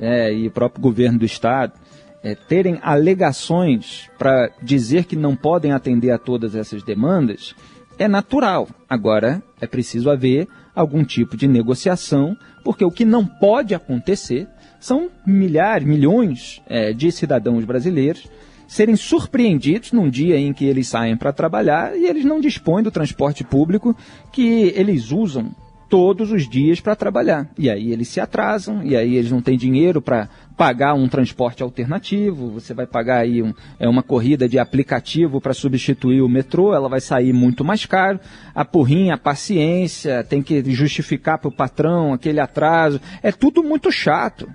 é, 0.00 0.32
e 0.32 0.48
o 0.48 0.50
próprio 0.50 0.82
governo 0.82 1.20
do 1.20 1.24
estado 1.24 1.74
é, 2.22 2.34
terem 2.34 2.78
alegações 2.82 4.08
para 4.18 4.50
dizer 4.62 5.04
que 5.04 5.16
não 5.16 5.36
podem 5.36 5.72
atender 5.72 6.10
a 6.10 6.18
todas 6.18 6.54
essas 6.54 6.82
demandas 6.82 7.54
é 7.98 8.06
natural. 8.06 8.68
Agora, 8.88 9.42
é 9.60 9.66
preciso 9.66 10.10
haver 10.10 10.46
algum 10.74 11.04
tipo 11.04 11.36
de 11.36 11.48
negociação, 11.48 12.36
porque 12.62 12.84
o 12.84 12.90
que 12.90 13.04
não 13.04 13.24
pode 13.24 13.74
acontecer 13.74 14.46
são 14.78 15.08
milhares, 15.26 15.86
milhões 15.86 16.62
é, 16.66 16.92
de 16.92 17.10
cidadãos 17.10 17.64
brasileiros 17.64 18.28
serem 18.68 18.96
surpreendidos 18.96 19.92
num 19.92 20.10
dia 20.10 20.36
em 20.36 20.52
que 20.52 20.64
eles 20.64 20.88
saem 20.88 21.16
para 21.16 21.32
trabalhar 21.32 21.96
e 21.96 22.06
eles 22.06 22.24
não 22.24 22.40
dispõem 22.40 22.82
do 22.82 22.90
transporte 22.90 23.44
público 23.44 23.96
que 24.32 24.72
eles 24.74 25.12
usam 25.12 25.54
todos 25.88 26.32
os 26.32 26.48
dias 26.48 26.80
para 26.80 26.96
trabalhar. 26.96 27.48
E 27.58 27.70
aí 27.70 27.92
eles 27.92 28.08
se 28.08 28.20
atrasam, 28.20 28.82
e 28.82 28.96
aí 28.96 29.16
eles 29.16 29.30
não 29.30 29.40
têm 29.40 29.56
dinheiro 29.56 30.02
para 30.02 30.28
pagar 30.56 30.94
um 30.94 31.06
transporte 31.06 31.62
alternativo, 31.62 32.50
você 32.50 32.72
vai 32.72 32.86
pagar 32.86 33.18
aí 33.18 33.42
um, 33.42 33.52
é 33.78 33.86
uma 33.86 34.02
corrida 34.02 34.48
de 34.48 34.58
aplicativo 34.58 35.40
para 35.40 35.52
substituir 35.52 36.22
o 36.22 36.28
metrô, 36.28 36.74
ela 36.74 36.88
vai 36.88 37.00
sair 37.00 37.32
muito 37.32 37.62
mais 37.62 37.84
caro, 37.84 38.18
a 38.54 38.64
porrinha, 38.64 39.14
a 39.14 39.18
paciência, 39.18 40.24
tem 40.24 40.42
que 40.42 40.62
justificar 40.72 41.38
para 41.38 41.48
o 41.48 41.52
patrão 41.52 42.14
aquele 42.14 42.40
atraso, 42.40 43.00
é 43.22 43.30
tudo 43.30 43.62
muito 43.62 43.92
chato. 43.92 44.48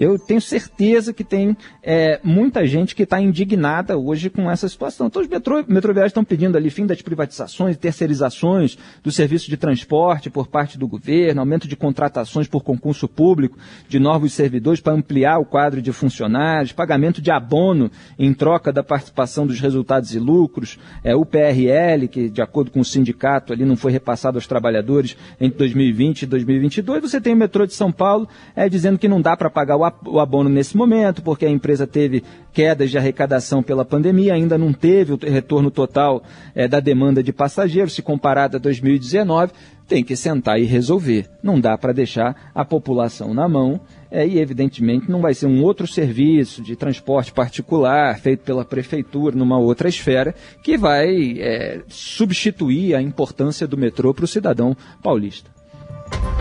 Eu 0.00 0.18
tenho 0.18 0.40
certeza 0.40 1.12
que 1.12 1.22
tem 1.22 1.54
é, 1.82 2.18
muita 2.24 2.66
gente 2.66 2.94
que 2.94 3.02
está 3.02 3.20
indignada 3.20 3.98
hoje 3.98 4.30
com 4.30 4.50
essa 4.50 4.66
situação. 4.66 5.08
Então, 5.08 5.20
os 5.20 5.28
metrô, 5.28 5.62
metroviários 5.68 6.08
estão 6.08 6.24
pedindo 6.24 6.56
ali 6.56 6.70
fim 6.70 6.86
das 6.86 7.02
privatizações 7.02 7.76
terceirizações 7.76 8.78
do 9.04 9.12
serviço 9.12 9.50
de 9.50 9.58
transporte 9.58 10.30
por 10.30 10.46
parte 10.46 10.78
do 10.78 10.88
governo, 10.88 11.42
aumento 11.42 11.68
de 11.68 11.76
contratações 11.76 12.48
por 12.48 12.62
concurso 12.62 13.06
público 13.06 13.58
de 13.90 13.98
novos 13.98 14.32
servidores 14.32 14.80
para 14.80 14.94
ampliar 14.94 15.38
o 15.38 15.44
quadro 15.44 15.82
de 15.82 15.92
funcionários, 15.92 16.72
pagamento 16.72 17.20
de 17.20 17.30
abono 17.30 17.90
em 18.18 18.32
troca 18.32 18.72
da 18.72 18.82
participação 18.82 19.46
dos 19.46 19.60
resultados 19.60 20.14
e 20.14 20.18
lucros, 20.18 20.78
é, 21.04 21.14
o 21.14 21.26
PRL, 21.26 22.08
que 22.08 22.30
de 22.30 22.40
acordo 22.40 22.70
com 22.70 22.80
o 22.80 22.84
sindicato 22.86 23.52
ali 23.52 23.66
não 23.66 23.76
foi 23.76 23.92
repassado 23.92 24.38
aos 24.38 24.46
trabalhadores 24.46 25.14
entre 25.38 25.58
2020 25.58 26.22
e 26.22 26.26
2022. 26.26 27.02
Você 27.02 27.20
tem 27.20 27.34
o 27.34 27.36
metrô 27.36 27.66
de 27.66 27.74
São 27.74 27.92
Paulo 27.92 28.26
é, 28.56 28.66
dizendo 28.66 28.98
que 28.98 29.06
não 29.06 29.20
dá 29.20 29.36
para 29.36 29.50
pagar 29.50 29.76
o 29.76 29.89
o 30.04 30.20
abono 30.20 30.48
nesse 30.48 30.76
momento, 30.76 31.22
porque 31.22 31.46
a 31.46 31.50
empresa 31.50 31.86
teve 31.86 32.22
quedas 32.52 32.90
de 32.90 32.98
arrecadação 32.98 33.62
pela 33.62 33.84
pandemia, 33.84 34.34
ainda 34.34 34.58
não 34.58 34.72
teve 34.72 35.12
o 35.12 35.18
retorno 35.18 35.70
total 35.70 36.22
é, 36.54 36.66
da 36.66 36.80
demanda 36.80 37.22
de 37.22 37.32
passageiros, 37.32 37.94
se 37.94 38.02
comparado 38.02 38.56
a 38.56 38.60
2019, 38.60 39.52
tem 39.86 40.04
que 40.04 40.14
sentar 40.14 40.60
e 40.60 40.64
resolver. 40.64 41.26
Não 41.42 41.60
dá 41.60 41.76
para 41.76 41.92
deixar 41.92 42.50
a 42.54 42.64
população 42.64 43.34
na 43.34 43.48
mão 43.48 43.80
é, 44.10 44.26
e, 44.26 44.38
evidentemente, 44.38 45.10
não 45.10 45.20
vai 45.20 45.34
ser 45.34 45.46
um 45.46 45.62
outro 45.62 45.86
serviço 45.86 46.62
de 46.62 46.76
transporte 46.76 47.32
particular 47.32 48.18
feito 48.18 48.44
pela 48.44 48.64
prefeitura 48.64 49.36
numa 49.36 49.58
outra 49.58 49.88
esfera 49.88 50.34
que 50.62 50.78
vai 50.78 51.38
é, 51.38 51.82
substituir 51.88 52.94
a 52.94 53.02
importância 53.02 53.66
do 53.66 53.76
metrô 53.76 54.14
para 54.14 54.24
o 54.24 54.28
cidadão 54.28 54.76
paulista. 55.02 55.50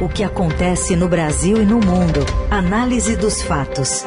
O 0.02 0.08
que 0.08 0.24
acontece 0.24 0.96
no 0.96 1.10
Brasil 1.10 1.62
e 1.62 1.66
no 1.66 1.76
mundo. 1.76 2.22
Análise 2.50 3.18
dos 3.18 3.42
fatos. 3.42 4.06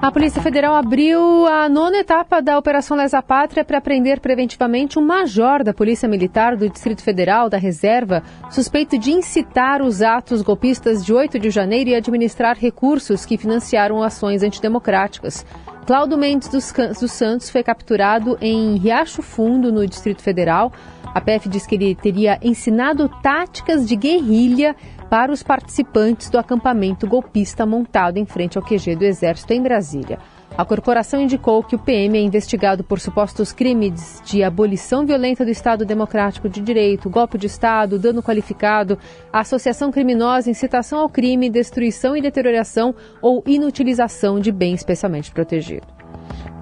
A 0.00 0.10
Polícia 0.10 0.40
Federal 0.40 0.74
abriu 0.74 1.46
a 1.46 1.68
nona 1.68 1.98
etapa 1.98 2.40
da 2.40 2.56
Operação 2.56 2.96
Lesa 2.96 3.20
Pátria 3.20 3.62
para 3.62 3.78
prender 3.78 4.20
preventivamente 4.20 4.98
um 4.98 5.04
major 5.04 5.62
da 5.62 5.74
Polícia 5.74 6.08
Militar 6.08 6.56
do 6.56 6.70
Distrito 6.70 7.02
Federal 7.02 7.50
da 7.50 7.58
Reserva, 7.58 8.22
suspeito 8.48 8.98
de 8.98 9.10
incitar 9.12 9.82
os 9.82 10.00
atos 10.00 10.40
golpistas 10.40 11.04
de 11.04 11.12
8 11.12 11.38
de 11.38 11.50
janeiro 11.50 11.90
e 11.90 11.94
administrar 11.94 12.56
recursos 12.56 13.26
que 13.26 13.36
financiaram 13.36 14.02
ações 14.02 14.42
antidemocráticas. 14.42 15.44
Cláudio 15.88 16.18
Mendes 16.18 16.48
dos, 16.48 16.64
Santos 17.10 17.48
foi 17.48 17.62
capturado 17.62 18.36
em 18.42 18.76
Riacho 18.76 19.22
Fundo, 19.22 19.72
no 19.72 19.86
Distrito 19.86 20.20
Federal. 20.20 20.70
A 21.14 21.20
PF 21.20 21.48
diz 21.48 21.66
que 21.66 21.74
ele 21.74 21.94
teria 21.94 22.38
ensinado 22.42 23.08
táticas 23.22 23.86
de 23.88 23.96
guerrilha 23.96 24.76
para 25.08 25.32
os 25.32 25.42
participantes 25.42 26.28
do 26.28 26.38
acampamento 26.38 27.06
golpista 27.06 27.64
montado 27.64 28.18
em 28.18 28.26
frente 28.26 28.58
ao 28.58 28.64
QG 28.64 28.94
do 28.96 29.04
Exército 29.04 29.52
em 29.52 29.62
Brasília. 29.62 30.18
A 30.56 30.64
corporação 30.64 31.20
indicou 31.20 31.62
que 31.62 31.76
o 31.76 31.78
PM 31.78 32.18
é 32.18 32.20
investigado 32.20 32.82
por 32.82 32.98
supostos 32.98 33.52
crimes 33.52 34.20
de 34.24 34.42
abolição 34.42 35.06
violenta 35.06 35.44
do 35.44 35.50
Estado 35.50 35.84
Democrático 35.84 36.48
de 36.48 36.60
Direito, 36.60 37.08
golpe 37.08 37.38
de 37.38 37.46
Estado, 37.46 37.98
dano 37.98 38.22
qualificado, 38.22 38.98
associação 39.32 39.92
criminosa, 39.92 40.50
incitação 40.50 40.98
ao 40.98 41.08
crime, 41.08 41.48
destruição 41.48 42.16
e 42.16 42.20
deterioração 42.20 42.94
ou 43.22 43.42
inutilização 43.46 44.40
de 44.40 44.50
bem 44.50 44.74
especialmente 44.74 45.30
protegido. 45.30 45.86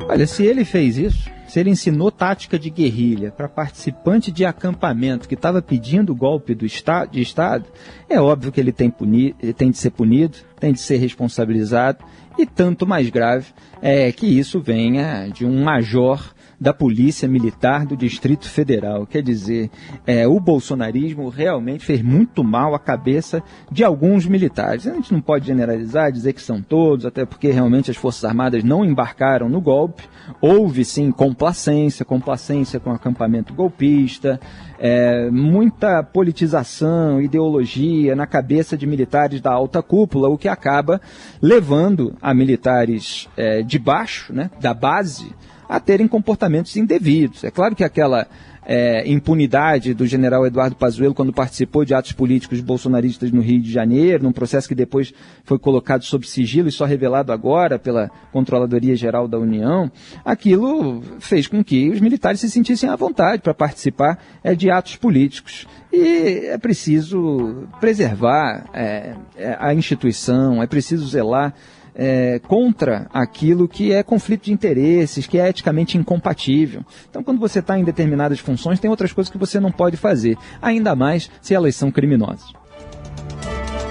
Olha, 0.08 0.26
se 0.26 0.44
ele 0.44 0.64
fez 0.64 0.98
isso, 0.98 1.30
se 1.46 1.60
ele 1.60 1.70
ensinou 1.70 2.10
tática 2.10 2.58
de 2.58 2.70
guerrilha 2.70 3.30
para 3.30 3.48
participante 3.48 4.32
de 4.32 4.44
acampamento 4.44 5.28
que 5.28 5.34
estava 5.34 5.62
pedindo 5.62 6.14
golpe 6.14 6.54
do 6.54 6.66
estado, 6.66 7.12
de 7.12 7.22
Estado, 7.22 7.64
é 8.08 8.20
óbvio 8.20 8.52
que 8.52 8.60
ele 8.60 8.72
tem, 8.72 8.90
puni, 8.90 9.32
tem 9.56 9.70
de 9.70 9.78
ser 9.78 9.90
punido, 9.90 10.38
tem 10.58 10.72
de 10.72 10.80
ser 10.80 10.96
responsabilizado, 10.96 12.04
e 12.38 12.44
tanto 12.44 12.86
mais 12.86 13.08
grave 13.08 13.46
é 13.80 14.10
que 14.12 14.26
isso 14.26 14.60
venha 14.60 15.28
de 15.28 15.46
um 15.46 15.64
major 15.64 16.34
da 16.58 16.72
Polícia 16.72 17.28
Militar 17.28 17.84
do 17.86 17.96
Distrito 17.96 18.48
Federal. 18.48 19.06
Quer 19.06 19.22
dizer, 19.22 19.70
é, 20.06 20.26
o 20.26 20.40
bolsonarismo 20.40 21.28
realmente 21.28 21.84
fez 21.84 22.02
muito 22.02 22.42
mal 22.42 22.75
à 22.75 22.78
cabeça 22.78 23.42
de 23.70 23.84
alguns 23.84 24.26
militares. 24.26 24.86
A 24.86 24.94
gente 24.94 25.12
não 25.12 25.20
pode 25.20 25.46
generalizar, 25.46 26.10
dizer 26.10 26.32
que 26.32 26.42
são 26.42 26.62
todos, 26.62 27.04
até 27.04 27.25
porque 27.25 27.50
realmente 27.50 27.90
as 27.90 27.96
Forças 27.96 28.25
Armadas 28.25 28.64
não 28.64 28.84
embarcaram 28.84 29.48
no 29.48 29.60
golpe. 29.60 30.04
Houve 30.40 30.84
sim 30.84 31.10
complacência, 31.10 32.04
complacência 32.04 32.80
com 32.80 32.90
o 32.90 32.94
acampamento 32.94 33.52
golpista, 33.52 34.40
é, 34.78 35.30
muita 35.30 36.02
politização, 36.02 37.20
ideologia 37.20 38.14
na 38.14 38.26
cabeça 38.26 38.76
de 38.76 38.86
militares 38.86 39.40
da 39.40 39.52
alta 39.52 39.82
cúpula, 39.82 40.28
o 40.28 40.38
que 40.38 40.48
acaba 40.48 41.00
levando 41.40 42.14
a 42.20 42.34
militares 42.34 43.28
é, 43.36 43.62
de 43.62 43.78
baixo, 43.78 44.32
né, 44.32 44.50
da 44.60 44.75
base, 44.75 45.34
a 45.68 45.80
terem 45.80 46.06
comportamentos 46.08 46.76
indevidos. 46.76 47.44
É 47.44 47.50
claro 47.50 47.75
que 47.75 47.85
aquela 47.85 48.26
é, 48.66 49.08
impunidade 49.08 49.94
do 49.94 50.06
general 50.06 50.44
Eduardo 50.44 50.75
Pazuello 50.75 51.14
quando 51.14 51.32
participou 51.32 51.85
de 51.85 51.94
atos 51.94 52.12
políticos 52.12 52.61
bolsonaristas 52.61 53.30
no 53.30 53.40
Rio 53.40 53.61
de 53.61 53.70
Janeiro, 53.70 54.25
num 54.25 54.32
processo 54.32 54.66
que 54.66 54.75
depois 54.75 55.14
foi 55.44 55.58
colocado 55.58 56.02
sob 56.02 56.26
sigilo 56.26 56.68
e 56.68 56.73
só 56.73 56.85
revelado 56.85 57.32
agora 57.32 57.78
pela 57.78 58.11
Controladoria 58.32 58.96
Geral 58.96 59.28
da 59.28 59.38
União, 59.38 59.90
aquilo 60.25 61.00
fez 61.20 61.46
com 61.46 61.62
que 61.62 61.88
os 61.88 62.00
militares 62.00 62.40
se 62.40 62.50
sentissem 62.50 62.90
à 62.90 62.96
vontade 62.96 63.40
para 63.40 63.54
participar 63.54 64.18
é, 64.42 64.54
de 64.54 64.68
atos 64.68 64.96
políticos. 64.96 65.66
E 65.92 66.46
é 66.49 66.58
preciso 66.58 67.68
preservar 67.80 68.66
é, 68.75 69.14
é 69.37 69.56
a 69.61 69.73
instituição, 69.73 70.61
é 70.61 70.66
preciso 70.66 71.06
zelar 71.06 71.54
é, 71.96 72.38
contra 72.46 73.06
aquilo 73.12 73.66
que 73.66 73.92
é 73.92 74.02
conflito 74.02 74.44
de 74.44 74.52
interesses, 74.52 75.26
que 75.26 75.38
é 75.38 75.48
eticamente 75.48 75.96
incompatível. 75.96 76.84
Então, 77.08 77.22
quando 77.22 77.40
você 77.40 77.60
está 77.60 77.78
em 77.78 77.84
determinadas 77.84 78.38
funções, 78.38 78.78
tem 78.78 78.90
outras 78.90 79.12
coisas 79.12 79.30
que 79.30 79.38
você 79.38 79.58
não 79.58 79.72
pode 79.72 79.96
fazer, 79.96 80.36
ainda 80.60 80.94
mais 80.94 81.30
se 81.40 81.54
elas 81.54 81.74
são 81.74 81.90
criminosas. 81.90 82.52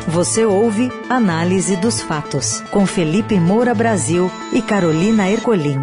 Você 0.08 0.46
ouve 0.46 0.92
Análise 1.10 1.76
dos 1.78 2.00
Fatos, 2.00 2.62
com 2.70 2.86
Felipe 2.86 3.40
Moura 3.40 3.74
Brasil 3.74 4.30
e 4.54 4.62
Carolina 4.62 5.28
Ercolim. 5.28 5.80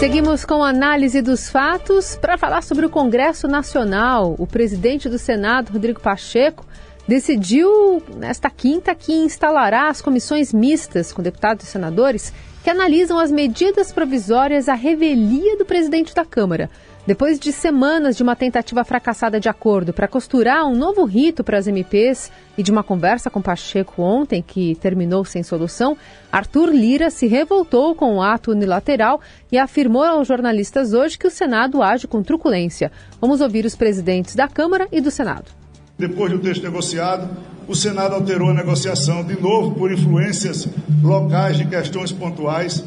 Seguimos 0.00 0.44
com 0.44 0.62
a 0.62 0.68
análise 0.68 1.22
dos 1.22 1.48
fatos 1.48 2.16
para 2.16 2.36
falar 2.36 2.62
sobre 2.62 2.84
o 2.84 2.90
Congresso 2.90 3.48
Nacional. 3.48 4.34
O 4.38 4.46
presidente 4.46 5.08
do 5.08 5.18
Senado, 5.18 5.72
Rodrigo 5.72 6.00
Pacheco, 6.00 6.66
decidiu 7.06 8.02
nesta 8.16 8.50
quinta 8.50 8.94
que 8.94 9.12
instalará 9.12 9.88
as 9.88 10.02
comissões 10.02 10.52
mistas 10.52 11.12
com 11.12 11.22
deputados 11.22 11.66
e 11.66 11.70
senadores 11.70 12.32
que 12.62 12.70
analisam 12.70 13.18
as 13.18 13.30
medidas 13.30 13.92
provisórias 13.92 14.68
à 14.68 14.74
revelia 14.74 15.56
do 15.56 15.64
presidente 15.64 16.12
da 16.12 16.24
Câmara. 16.24 16.68
Depois 17.06 17.38
de 17.38 17.52
semanas 17.52 18.16
de 18.16 18.24
uma 18.24 18.34
tentativa 18.34 18.82
fracassada 18.82 19.38
de 19.38 19.48
acordo 19.48 19.92
para 19.92 20.08
costurar 20.08 20.66
um 20.66 20.74
novo 20.74 21.04
rito 21.04 21.44
para 21.44 21.56
as 21.56 21.68
MPs 21.68 22.32
e 22.58 22.64
de 22.64 22.72
uma 22.72 22.82
conversa 22.82 23.30
com 23.30 23.40
Pacheco 23.40 24.02
ontem, 24.02 24.42
que 24.42 24.74
terminou 24.74 25.24
sem 25.24 25.44
solução, 25.44 25.96
Arthur 26.32 26.70
Lira 26.70 27.08
se 27.08 27.28
revoltou 27.28 27.94
com 27.94 28.16
o 28.16 28.22
ato 28.22 28.50
unilateral 28.50 29.20
e 29.52 29.56
afirmou 29.56 30.02
aos 30.02 30.26
jornalistas 30.26 30.92
hoje 30.92 31.16
que 31.16 31.28
o 31.28 31.30
Senado 31.30 31.80
age 31.80 32.08
com 32.08 32.20
truculência. 32.24 32.90
Vamos 33.20 33.40
ouvir 33.40 33.64
os 33.64 33.76
presidentes 33.76 34.34
da 34.34 34.48
Câmara 34.48 34.88
e 34.90 35.00
do 35.00 35.12
Senado. 35.12 35.65
Depois 35.98 36.30
do 36.30 36.38
texto 36.38 36.62
negociado, 36.62 37.28
o 37.66 37.74
Senado 37.74 38.14
alterou 38.14 38.50
a 38.50 38.54
negociação 38.54 39.24
de 39.24 39.40
novo 39.40 39.74
por 39.74 39.90
influências 39.90 40.68
locais 41.02 41.56
de 41.56 41.64
questões 41.64 42.12
pontuais 42.12 42.84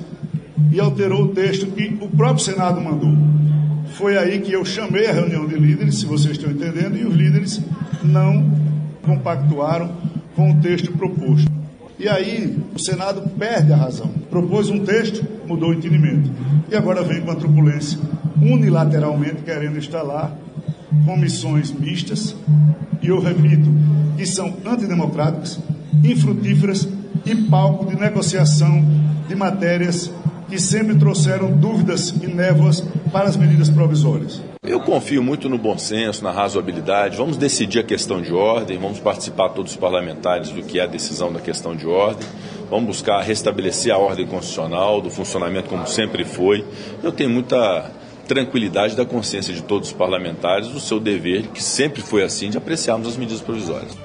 e 0.71 0.79
alterou 0.79 1.23
o 1.23 1.27
texto 1.29 1.65
que 1.67 1.97
o 1.99 2.07
próprio 2.07 2.45
Senado 2.45 2.79
mandou. 2.79 3.17
Foi 3.93 4.15
aí 4.15 4.39
que 4.39 4.53
eu 4.53 4.63
chamei 4.63 5.07
a 5.07 5.11
reunião 5.11 5.47
de 5.47 5.55
líderes, 5.55 5.99
se 5.99 6.05
vocês 6.05 6.37
estão 6.37 6.51
entendendo, 6.51 6.97
e 6.97 7.03
os 7.03 7.15
líderes 7.15 7.59
não 8.03 8.45
compactuaram 9.01 9.91
com 10.35 10.51
o 10.51 10.61
texto 10.61 10.91
proposto. 10.91 11.51
E 11.97 12.07
aí 12.07 12.57
o 12.75 12.79
Senado 12.79 13.27
perde 13.37 13.73
a 13.73 13.75
razão. 13.75 14.07
Propôs 14.29 14.69
um 14.69 14.85
texto, 14.85 15.25
mudou 15.47 15.71
o 15.71 15.73
entendimento. 15.73 16.29
E 16.71 16.75
agora 16.75 17.03
vem 17.03 17.21
com 17.21 17.31
a 17.31 17.35
truculência, 17.35 17.99
unilateralmente 18.39 19.41
querendo 19.43 19.79
instalar 19.79 20.31
comissões 21.05 21.71
mistas, 21.71 22.35
e 23.01 23.07
eu 23.07 23.19
repito, 23.19 23.69
que 24.17 24.25
são 24.25 24.57
antidemocráticas, 24.65 25.59
infrutíferas 26.03 26.87
e 27.25 27.35
palco 27.35 27.85
de 27.85 27.95
negociação 27.95 28.83
de 29.27 29.35
matérias 29.35 30.11
que 30.49 30.59
sempre 30.59 30.95
trouxeram 30.95 31.51
dúvidas 31.51 32.09
e 32.09 32.27
névoas 32.27 32.83
para 33.11 33.29
as 33.29 33.37
medidas 33.37 33.69
provisórias. 33.69 34.41
Eu 34.63 34.79
confio 34.81 35.23
muito 35.23 35.47
no 35.47 35.57
bom 35.57 35.77
senso, 35.77 36.23
na 36.23 36.31
razoabilidade. 36.31 37.15
Vamos 37.15 37.37
decidir 37.37 37.79
a 37.79 37.83
questão 37.83 38.21
de 38.21 38.33
ordem, 38.33 38.77
vamos 38.77 38.99
participar 38.99 39.49
todos 39.49 39.71
os 39.71 39.77
parlamentares 39.77 40.49
do 40.49 40.61
que 40.63 40.79
é 40.79 40.83
a 40.83 40.87
decisão 40.87 41.31
da 41.31 41.39
questão 41.39 41.75
de 41.75 41.87
ordem. 41.87 42.27
Vamos 42.69 42.85
buscar 42.85 43.21
restabelecer 43.21 43.93
a 43.93 43.97
ordem 43.97 44.27
constitucional, 44.27 45.01
do 45.01 45.09
funcionamento 45.09 45.69
como 45.69 45.87
sempre 45.87 46.23
foi. 46.23 46.65
Eu 47.01 47.11
tenho 47.11 47.29
muita 47.29 47.91
tranquilidade 48.29 48.95
da 48.95 49.03
consciência 49.03 49.51
de 49.51 49.63
todos 49.63 49.87
os 49.87 49.93
parlamentares 49.93 50.67
do 50.67 50.79
seu 50.79 50.99
dever, 50.99 51.47
que 51.47 51.63
sempre 51.63 51.99
foi 51.99 52.23
assim, 52.23 52.51
de 52.51 52.59
apreciarmos 52.59 53.07
as 53.07 53.17
medidas 53.17 53.41
provisórias. 53.41 53.97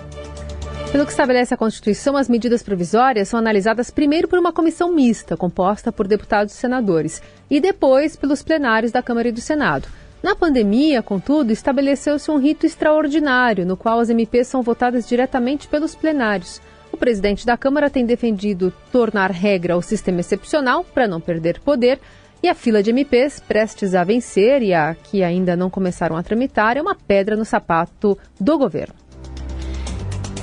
Pelo 0.90 1.04
que 1.04 1.10
estabelece 1.10 1.52
a 1.52 1.56
Constituição, 1.58 2.16
as 2.16 2.26
medidas 2.26 2.62
provisórias 2.62 3.28
são 3.28 3.38
analisadas 3.38 3.90
primeiro 3.90 4.26
por 4.26 4.38
uma 4.38 4.52
comissão 4.52 4.90
mista, 4.92 5.36
composta 5.36 5.92
por 5.92 6.08
deputados 6.08 6.54
e 6.54 6.56
senadores, 6.56 7.20
e 7.50 7.60
depois 7.60 8.16
pelos 8.16 8.42
plenários 8.42 8.90
da 8.90 9.02
Câmara 9.02 9.28
e 9.28 9.32
do 9.32 9.42
Senado. 9.42 9.88
Na 10.22 10.34
pandemia, 10.34 11.02
contudo, 11.02 11.52
estabeleceu-se 11.52 12.30
um 12.30 12.38
rito 12.38 12.64
extraordinário, 12.64 13.66
no 13.66 13.76
qual 13.76 14.00
as 14.00 14.08
MPs 14.08 14.46
são 14.46 14.62
votadas 14.62 15.06
diretamente 15.06 15.68
pelos 15.68 15.94
plenários. 15.94 16.62
O 16.90 16.96
presidente 16.96 17.44
da 17.44 17.58
Câmara 17.58 17.90
tem 17.90 18.06
defendido 18.06 18.72
tornar 18.90 19.30
regra 19.30 19.76
o 19.76 19.82
sistema 19.82 20.20
excepcional 20.20 20.82
para 20.82 21.06
não 21.06 21.20
perder 21.20 21.60
poder, 21.60 22.00
e 22.44 22.48
a 22.48 22.54
fila 22.54 22.82
de 22.82 22.90
MPs 22.90 23.40
prestes 23.40 23.94
a 23.94 24.04
vencer 24.04 24.60
e 24.60 24.74
a 24.74 24.94
que 24.94 25.22
ainda 25.22 25.56
não 25.56 25.70
começaram 25.70 26.14
a 26.14 26.22
tramitar 26.22 26.76
é 26.76 26.82
uma 26.82 26.94
pedra 26.94 27.36
no 27.36 27.44
sapato 27.44 28.18
do 28.38 28.58
governo. 28.58 28.94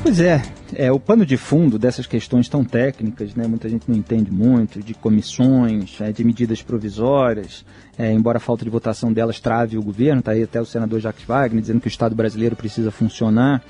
Pois 0.02 0.20
é, 0.20 0.42
é 0.74 0.92
o 0.92 1.00
pano 1.00 1.24
de 1.24 1.38
fundo 1.38 1.78
dessas 1.78 2.08
questões 2.08 2.50
tão 2.50 2.64
técnicas, 2.64 3.36
né? 3.36 3.46
Muita 3.46 3.70
gente 3.70 3.88
não 3.88 3.96
entende 3.96 4.32
muito 4.32 4.82
de 4.82 4.96
comissões, 4.96 6.02
é, 6.02 6.12
de 6.12 6.24
medidas 6.24 6.64
provisórias, 6.64 7.64
é, 7.96 8.12
embora 8.12 8.38
a 8.38 8.42
falta 8.42 8.66
de 8.66 8.72
votação 8.72 9.14
delas 9.14 9.40
trave 9.40 9.78
o 9.78 9.84
governo, 9.84 10.22
está 10.22 10.32
aí 10.32 10.42
até 10.42 10.60
o 10.60 10.66
senador 10.66 11.00
Jacques 11.00 11.24
Wagner 11.24 11.62
dizendo 11.62 11.82
que 11.82 11.88
o 11.88 11.88
Estado 11.88 12.16
brasileiro 12.16 12.56
precisa 12.56 12.90
funcionar. 12.90 13.64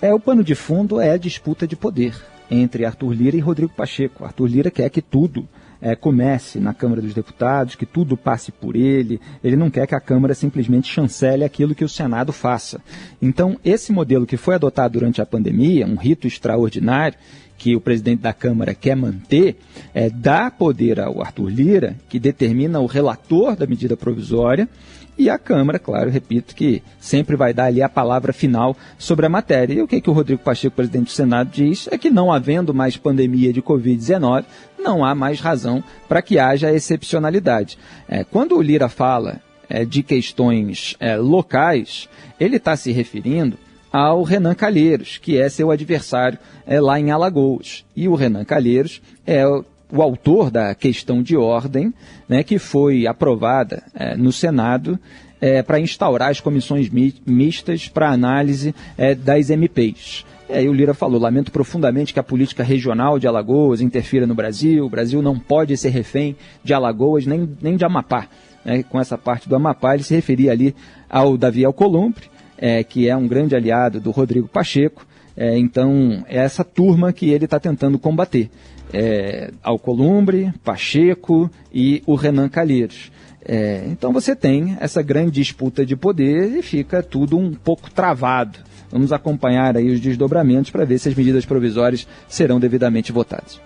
É 0.00 0.14
o 0.14 0.20
pano 0.20 0.44
de 0.44 0.54
fundo 0.54 1.00
é 1.00 1.10
a 1.10 1.16
disputa 1.16 1.66
de 1.66 1.74
poder 1.74 2.14
entre 2.48 2.84
Arthur 2.84 3.12
Lira 3.12 3.36
e 3.36 3.40
Rodrigo 3.40 3.72
Pacheco. 3.74 4.24
Arthur 4.24 4.46
Lira 4.46 4.70
quer 4.70 4.88
que 4.88 5.02
tudo 5.02 5.48
é, 5.82 5.96
comece 5.96 6.60
na 6.60 6.72
Câmara 6.72 7.02
dos 7.02 7.12
Deputados, 7.12 7.74
que 7.74 7.84
tudo 7.84 8.16
passe 8.16 8.52
por 8.52 8.76
ele. 8.76 9.20
Ele 9.42 9.56
não 9.56 9.68
quer 9.68 9.86
que 9.86 9.96
a 9.96 10.00
Câmara 10.00 10.32
simplesmente 10.32 10.88
chancele 10.88 11.42
aquilo 11.42 11.74
que 11.74 11.84
o 11.84 11.88
Senado 11.88 12.32
faça. 12.32 12.80
Então, 13.20 13.58
esse 13.64 13.92
modelo 13.92 14.24
que 14.24 14.36
foi 14.36 14.54
adotado 14.54 14.98
durante 14.98 15.20
a 15.20 15.26
pandemia, 15.26 15.84
um 15.84 15.96
rito 15.96 16.28
extraordinário, 16.28 17.18
que 17.58 17.76
o 17.76 17.80
presidente 17.80 18.20
da 18.20 18.32
Câmara 18.32 18.74
quer 18.74 18.96
manter, 18.96 19.56
é, 19.92 20.08
dá 20.08 20.50
poder 20.50 21.00
ao 21.00 21.20
Arthur 21.20 21.48
Lira, 21.48 21.96
que 22.08 22.18
determina 22.18 22.80
o 22.80 22.86
relator 22.86 23.56
da 23.56 23.66
medida 23.66 23.96
provisória, 23.96 24.68
e 25.16 25.28
a 25.28 25.38
Câmara, 25.38 25.78
claro, 25.78 26.10
repito, 26.10 26.54
que 26.54 26.82
sempre 26.98 27.36
vai 27.36 27.52
dar 27.52 27.66
ali 27.66 27.82
a 27.82 27.88
palavra 27.88 28.32
final 28.32 28.76
sobre 28.98 29.26
a 29.26 29.28
matéria. 29.28 29.74
E 29.74 29.82
o 29.82 29.86
que, 29.86 30.00
que 30.00 30.08
o 30.08 30.12
Rodrigo 30.12 30.42
Pacheco, 30.42 30.76
presidente 30.76 31.06
do 31.06 31.10
Senado, 31.10 31.50
diz 31.52 31.88
é 31.90 31.98
que 31.98 32.10
não 32.10 32.32
havendo 32.32 32.72
mais 32.72 32.96
pandemia 32.96 33.52
de 33.52 33.62
Covid-19, 33.62 34.44
não 34.78 35.04
há 35.04 35.14
mais 35.14 35.38
razão 35.38 35.84
para 36.08 36.22
que 36.22 36.38
haja 36.38 36.72
excepcionalidade. 36.72 37.78
É, 38.08 38.24
quando 38.24 38.56
o 38.56 38.62
Lira 38.62 38.88
fala 38.88 39.40
é, 39.68 39.84
de 39.84 40.02
questões 40.02 40.96
é, 40.98 41.16
locais, 41.16 42.08
ele 42.40 42.56
está 42.56 42.74
se 42.74 42.90
referindo 42.90 43.58
ao 43.92 44.22
Renan 44.22 44.54
Calheiros, 44.54 45.18
que 45.18 45.36
é 45.36 45.48
seu 45.50 45.70
adversário 45.70 46.38
é, 46.66 46.80
lá 46.80 46.98
em 46.98 47.10
Alagoas. 47.10 47.84
E 47.94 48.08
o 48.08 48.14
Renan 48.14 48.44
Calheiros 48.44 49.02
é 49.26 49.44
o 49.92 50.00
autor 50.00 50.50
da 50.50 50.74
questão 50.74 51.22
de 51.22 51.36
ordem, 51.36 51.92
né, 52.26 52.42
que 52.42 52.58
foi 52.58 53.06
aprovada 53.06 53.82
é, 53.94 54.16
no 54.16 54.32
Senado 54.32 54.98
é, 55.38 55.62
para 55.62 55.78
instaurar 55.78 56.30
as 56.30 56.40
comissões 56.40 56.88
mi 56.88 57.14
mistas 57.26 57.88
para 57.88 58.10
análise 58.10 58.74
é, 58.96 59.14
das 59.14 59.50
MPs. 59.50 60.24
E 60.48 60.54
aí 60.54 60.68
o 60.68 60.72
Lira 60.72 60.94
falou, 60.94 61.20
lamento 61.20 61.52
profundamente 61.52 62.14
que 62.14 62.20
a 62.20 62.22
política 62.22 62.62
regional 62.62 63.18
de 63.18 63.26
Alagoas 63.26 63.82
interfira 63.82 64.26
no 64.26 64.34
Brasil, 64.34 64.86
o 64.86 64.90
Brasil 64.90 65.20
não 65.20 65.38
pode 65.38 65.76
ser 65.76 65.90
refém 65.90 66.36
de 66.64 66.72
Alagoas 66.72 67.26
nem, 67.26 67.48
nem 67.60 67.76
de 67.76 67.84
Amapá. 67.84 68.28
Né, 68.64 68.82
com 68.82 68.98
essa 68.98 69.18
parte 69.18 69.46
do 69.46 69.56
Amapá, 69.56 69.94
ele 69.94 70.04
se 70.04 70.14
referia 70.14 70.52
ali 70.52 70.74
ao 71.10 71.36
Davi 71.36 71.64
Alcolumbre, 71.64 72.30
é, 72.56 72.82
que 72.82 73.08
é 73.08 73.16
um 73.16 73.28
grande 73.28 73.54
aliado 73.54 74.00
do 74.00 74.10
Rodrigo 74.10 74.48
Pacheco, 74.48 75.04
É, 75.36 75.56
então, 75.58 76.24
é 76.28 76.38
essa 76.38 76.62
turma 76.62 77.12
que 77.12 77.30
ele 77.30 77.46
está 77.46 77.58
tentando 77.58 77.98
combater. 77.98 78.50
É, 78.92 79.50
Alcolumbre, 79.62 80.52
Pacheco 80.62 81.50
e 81.72 82.02
o 82.06 82.14
Renan 82.14 82.48
Calheiros. 82.48 83.10
É, 83.44 83.84
então 83.88 84.12
você 84.12 84.36
tem 84.36 84.76
essa 84.80 85.02
grande 85.02 85.32
disputa 85.32 85.84
de 85.84 85.96
poder 85.96 86.58
e 86.58 86.62
fica 86.62 87.02
tudo 87.02 87.36
um 87.36 87.52
pouco 87.52 87.90
travado. 87.90 88.58
Vamos 88.90 89.12
acompanhar 89.12 89.76
aí 89.76 89.90
os 89.90 90.00
desdobramentos 90.00 90.70
para 90.70 90.84
ver 90.84 90.98
se 90.98 91.08
as 91.08 91.14
medidas 91.14 91.46
provisórias 91.46 92.06
serão 92.28 92.60
devidamente 92.60 93.10
votadas. 93.10 93.60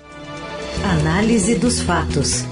Análise 0.84 1.56
dos 1.56 1.80
fatos. 1.80 2.44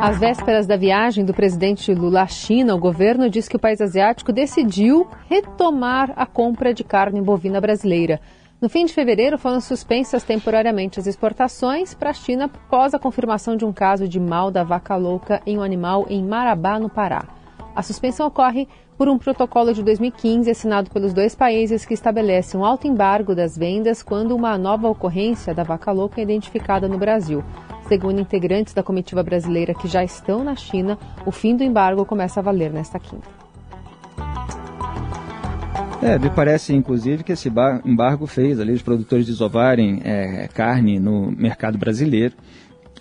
Às 0.00 0.18
vésperas 0.18 0.66
da 0.66 0.76
viagem 0.76 1.24
do 1.24 1.32
presidente 1.32 1.94
Lula 1.94 2.22
à 2.22 2.26
China, 2.26 2.74
o 2.74 2.78
governo 2.78 3.30
diz 3.30 3.48
que 3.48 3.56
o 3.56 3.58
país 3.58 3.80
asiático 3.80 4.32
decidiu 4.32 5.06
retomar 5.30 6.12
a 6.14 6.26
compra 6.26 6.74
de 6.74 6.84
carne 6.84 7.22
bovina 7.22 7.60
brasileira. 7.60 8.20
No 8.64 8.70
fim 8.70 8.86
de 8.86 8.94
fevereiro, 8.94 9.36
foram 9.36 9.60
suspensas 9.60 10.22
temporariamente 10.22 10.98
as 10.98 11.06
exportações 11.06 11.92
para 11.92 12.08
a 12.08 12.14
China 12.14 12.46
após 12.46 12.94
a 12.94 12.98
confirmação 12.98 13.58
de 13.58 13.64
um 13.66 13.74
caso 13.74 14.08
de 14.08 14.18
mal 14.18 14.50
da 14.50 14.64
vaca 14.64 14.96
louca 14.96 15.42
em 15.44 15.58
um 15.58 15.62
animal 15.62 16.06
em 16.08 16.24
Marabá, 16.24 16.78
no 16.78 16.88
Pará. 16.88 17.26
A 17.76 17.82
suspensão 17.82 18.26
ocorre 18.26 18.66
por 18.96 19.06
um 19.06 19.18
protocolo 19.18 19.74
de 19.74 19.82
2015 19.82 20.50
assinado 20.50 20.90
pelos 20.90 21.12
dois 21.12 21.34
países 21.34 21.84
que 21.84 21.92
estabelece 21.92 22.56
um 22.56 22.64
alto 22.64 22.86
embargo 22.86 23.34
das 23.34 23.54
vendas 23.54 24.02
quando 24.02 24.34
uma 24.34 24.56
nova 24.56 24.88
ocorrência 24.88 25.52
da 25.52 25.62
vaca 25.62 25.92
louca 25.92 26.18
é 26.18 26.24
identificada 26.24 26.88
no 26.88 26.96
Brasil. 26.96 27.44
Segundo 27.86 28.18
integrantes 28.18 28.72
da 28.72 28.82
comitiva 28.82 29.22
brasileira 29.22 29.74
que 29.74 29.86
já 29.86 30.02
estão 30.02 30.42
na 30.42 30.56
China, 30.56 30.98
o 31.26 31.30
fim 31.30 31.54
do 31.54 31.62
embargo 31.62 32.06
começa 32.06 32.40
a 32.40 32.42
valer 32.42 32.72
nesta 32.72 32.98
quinta. 32.98 33.43
É, 36.04 36.18
me 36.18 36.28
parece, 36.28 36.74
inclusive, 36.74 37.24
que 37.24 37.32
esse 37.32 37.50
embargo 37.82 38.26
fez 38.26 38.60
ali 38.60 38.72
os 38.72 38.82
produtores 38.82 39.24
desovarem 39.24 40.02
é, 40.04 40.46
carne 40.48 41.00
no 41.00 41.30
mercado 41.30 41.78
brasileiro, 41.78 42.34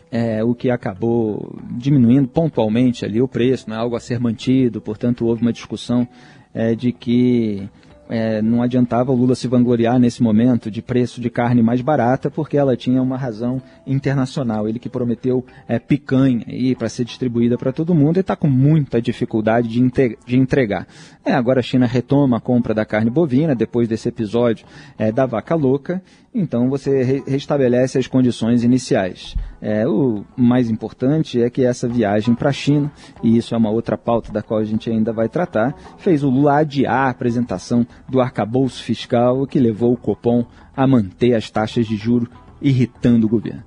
é, 0.09 0.41
o 0.41 0.55
que 0.55 0.69
acabou 0.69 1.53
diminuindo 1.71 2.29
pontualmente 2.29 3.03
ali 3.03 3.21
o 3.21 3.27
preço, 3.27 3.69
não 3.69 3.75
é 3.75 3.79
algo 3.79 3.97
a 3.97 3.99
ser 3.99 4.21
mantido, 4.21 4.79
portanto 4.79 5.25
houve 5.25 5.41
uma 5.41 5.51
discussão 5.51 6.07
é, 6.53 6.73
de 6.75 6.93
que 6.93 7.67
é, 8.09 8.41
não 8.41 8.61
adiantava 8.61 9.11
o 9.11 9.15
Lula 9.15 9.35
se 9.35 9.47
vangloriar 9.47 9.99
nesse 9.99 10.21
momento 10.21 10.69
de 10.69 10.81
preço 10.81 11.21
de 11.21 11.29
carne 11.29 11.61
mais 11.61 11.81
barata, 11.81 12.29
porque 12.29 12.57
ela 12.57 12.75
tinha 12.75 13.01
uma 13.01 13.17
razão 13.17 13.61
internacional. 13.87 14.67
Ele 14.67 14.79
que 14.79 14.89
prometeu 14.89 15.45
é, 15.67 15.79
picanha 15.79 16.45
para 16.77 16.89
ser 16.89 17.05
distribuída 17.05 17.57
para 17.57 17.71
todo 17.71 17.95
mundo 17.95 18.17
e 18.17 18.19
está 18.19 18.35
com 18.35 18.47
muita 18.47 19.01
dificuldade 19.01 19.67
de, 19.67 20.17
de 20.25 20.37
entregar. 20.37 20.87
É, 21.25 21.33
agora 21.33 21.59
a 21.59 21.63
China 21.63 21.85
retoma 21.85 22.37
a 22.37 22.41
compra 22.41 22.73
da 22.73 22.85
carne 22.85 23.09
bovina 23.09 23.55
depois 23.55 23.87
desse 23.87 24.09
episódio 24.09 24.65
é, 24.97 25.11
da 25.11 25.25
vaca 25.25 25.55
louca 25.55 26.01
então 26.33 26.69
você 26.69 27.03
re 27.03 27.23
restabelece 27.27 27.97
as 27.97 28.07
condições 28.07 28.63
iniciais. 28.63 29.35
É, 29.61 29.87
o 29.87 30.23
mais 30.35 30.69
importante 30.69 31.41
é 31.41 31.49
que 31.49 31.63
essa 31.63 31.87
viagem 31.87 32.33
para 32.33 32.49
a 32.49 32.53
China, 32.53 32.91
e 33.21 33.37
isso 33.37 33.53
é 33.53 33.57
uma 33.57 33.69
outra 33.69 33.97
pauta 33.97 34.31
da 34.31 34.41
qual 34.41 34.59
a 34.59 34.65
gente 34.65 34.89
ainda 34.89 35.13
vai 35.13 35.29
tratar, 35.29 35.75
fez 35.97 36.23
o 36.23 36.29
Lula 36.29 36.57
adiar 36.57 37.07
a 37.07 37.09
apresentação 37.09 37.85
do 38.09 38.19
arcabouço 38.19 38.83
fiscal, 38.83 39.45
que 39.45 39.59
levou 39.59 39.93
o 39.93 39.97
Copom 39.97 40.45
a 40.75 40.87
manter 40.87 41.35
as 41.35 41.49
taxas 41.49 41.85
de 41.85 41.95
juro, 41.95 42.29
irritando 42.61 43.27
o 43.27 43.29
governo. 43.29 43.63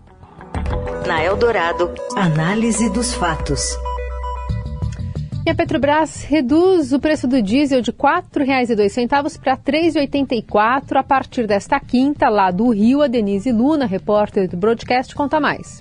Na 1.07 1.23
Eldorado, 1.23 1.95
análise 2.17 2.91
dos 2.91 3.15
fatos. 3.15 3.77
E 5.47 5.51
a 5.51 5.55
Petrobras 5.55 6.25
reduz 6.25 6.93
o 6.93 6.99
preço 6.99 7.29
do 7.29 7.41
diesel 7.41 7.81
de 7.81 7.93
R$ 7.93 7.97
4,02 7.97 9.39
para 9.39 9.53
R$ 9.53 9.61
3,84 9.65 10.97
a 10.97 11.05
partir 11.05 11.47
desta 11.47 11.79
quinta, 11.79 12.29
lá 12.29 12.51
do 12.51 12.71
Rio. 12.71 13.01
A 13.01 13.07
Denise 13.07 13.53
Luna, 13.53 13.87
repórter 13.87 14.49
do 14.49 14.57
Broadcast, 14.57 15.15
conta 15.15 15.39
mais. 15.39 15.81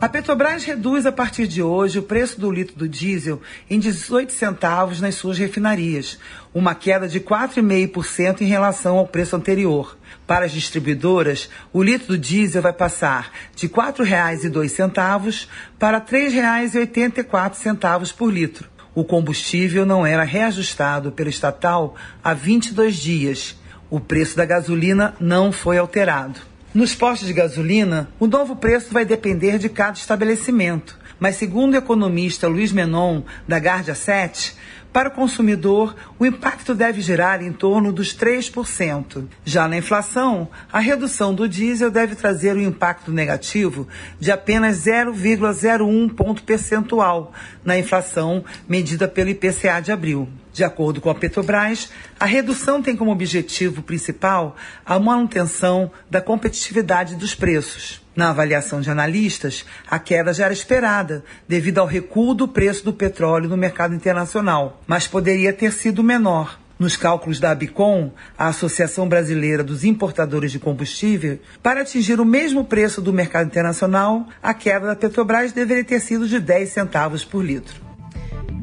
A 0.00 0.08
Petrobras 0.08 0.64
reduz 0.64 1.04
a 1.04 1.12
partir 1.12 1.46
de 1.46 1.62
hoje 1.62 1.98
o 1.98 2.02
preço 2.02 2.40
do 2.40 2.50
litro 2.50 2.74
do 2.74 2.88
diesel 2.88 3.42
em 3.68 3.78
18 3.78 4.32
centavos 4.32 4.98
nas 4.98 5.14
suas 5.14 5.36
refinarias, 5.36 6.18
uma 6.54 6.74
queda 6.74 7.06
de 7.06 7.20
4,5% 7.20 8.40
em 8.40 8.46
relação 8.46 8.96
ao 8.96 9.06
preço 9.06 9.36
anterior. 9.36 9.98
Para 10.26 10.46
as 10.46 10.52
distribuidoras, 10.52 11.50
o 11.70 11.82
litro 11.82 12.08
do 12.08 12.18
diesel 12.18 12.62
vai 12.62 12.72
passar 12.72 13.30
de 13.54 13.66
R$ 13.66 13.74
4,02 13.74 15.48
para 15.78 15.98
R$ 15.98 16.04
3,84 16.30 18.16
por 18.16 18.32
litro 18.32 18.71
o 18.94 19.04
combustível 19.04 19.86
não 19.86 20.06
era 20.06 20.22
reajustado 20.22 21.12
pelo 21.12 21.30
estatal 21.30 21.94
há 22.22 22.34
22 22.34 22.96
dias. 22.96 23.56
O 23.88 23.98
preço 24.00 24.36
da 24.36 24.44
gasolina 24.44 25.14
não 25.18 25.52
foi 25.52 25.78
alterado. 25.78 26.40
Nos 26.74 26.94
postos 26.94 27.28
de 27.28 27.34
gasolina, 27.34 28.08
o 28.18 28.26
novo 28.26 28.56
preço 28.56 28.92
vai 28.92 29.04
depender 29.04 29.58
de 29.58 29.68
cada 29.68 29.98
estabelecimento. 29.98 30.98
Mas, 31.20 31.36
segundo 31.36 31.74
o 31.74 31.76
economista 31.76 32.48
Luiz 32.48 32.72
Menon, 32.72 33.22
da 33.46 33.58
Guardia 33.58 33.94
7, 33.94 34.56
para 34.92 35.08
o 35.08 35.12
consumidor, 35.12 35.96
o 36.18 36.26
impacto 36.26 36.74
deve 36.74 37.00
girar 37.00 37.42
em 37.42 37.50
torno 37.50 37.92
dos 37.92 38.14
3%. 38.14 39.24
Já 39.44 39.66
na 39.66 39.78
inflação, 39.78 40.48
a 40.70 40.80
redução 40.80 41.34
do 41.34 41.48
diesel 41.48 41.90
deve 41.90 42.14
trazer 42.14 42.54
um 42.56 42.60
impacto 42.60 43.10
negativo 43.10 43.88
de 44.20 44.30
apenas 44.30 44.84
0,01 44.84 46.14
ponto 46.14 46.42
percentual 46.42 47.32
na 47.64 47.78
inflação 47.78 48.44
medida 48.68 49.08
pelo 49.08 49.30
IPCA 49.30 49.80
de 49.80 49.90
abril. 49.90 50.28
De 50.52 50.62
acordo 50.62 51.00
com 51.00 51.08
a 51.08 51.14
Petrobras, 51.14 51.90
a 52.20 52.26
redução 52.26 52.82
tem 52.82 52.94
como 52.94 53.10
objetivo 53.10 53.80
principal 53.82 54.54
a 54.84 54.98
manutenção 54.98 55.90
da 56.10 56.20
competitividade 56.20 57.16
dos 57.16 57.34
preços. 57.34 58.02
Na 58.14 58.28
avaliação 58.28 58.82
de 58.82 58.90
analistas, 58.90 59.64
a 59.88 59.98
queda 59.98 60.34
já 60.34 60.44
era 60.44 60.52
esperada, 60.52 61.24
devido 61.48 61.78
ao 61.78 61.86
recuo 61.86 62.34
do 62.34 62.46
preço 62.46 62.84
do 62.84 62.92
petróleo 62.92 63.48
no 63.48 63.56
mercado 63.56 63.94
internacional, 63.94 64.81
mas 64.86 65.06
poderia 65.06 65.52
ter 65.52 65.72
sido 65.72 66.02
menor. 66.02 66.58
Nos 66.78 66.96
cálculos 66.96 67.38
da 67.38 67.52
Abicom, 67.52 68.10
a 68.36 68.48
Associação 68.48 69.08
Brasileira 69.08 69.62
dos 69.62 69.84
Importadores 69.84 70.50
de 70.50 70.58
Combustível, 70.58 71.38
para 71.62 71.82
atingir 71.82 72.20
o 72.20 72.24
mesmo 72.24 72.64
preço 72.64 73.00
do 73.00 73.12
mercado 73.12 73.46
internacional, 73.46 74.26
a 74.42 74.52
queda 74.52 74.88
da 74.88 74.96
Petrobras 74.96 75.52
deveria 75.52 75.84
ter 75.84 76.00
sido 76.00 76.26
de 76.26 76.40
10 76.40 76.68
centavos 76.68 77.24
por 77.24 77.44
litro. 77.44 77.80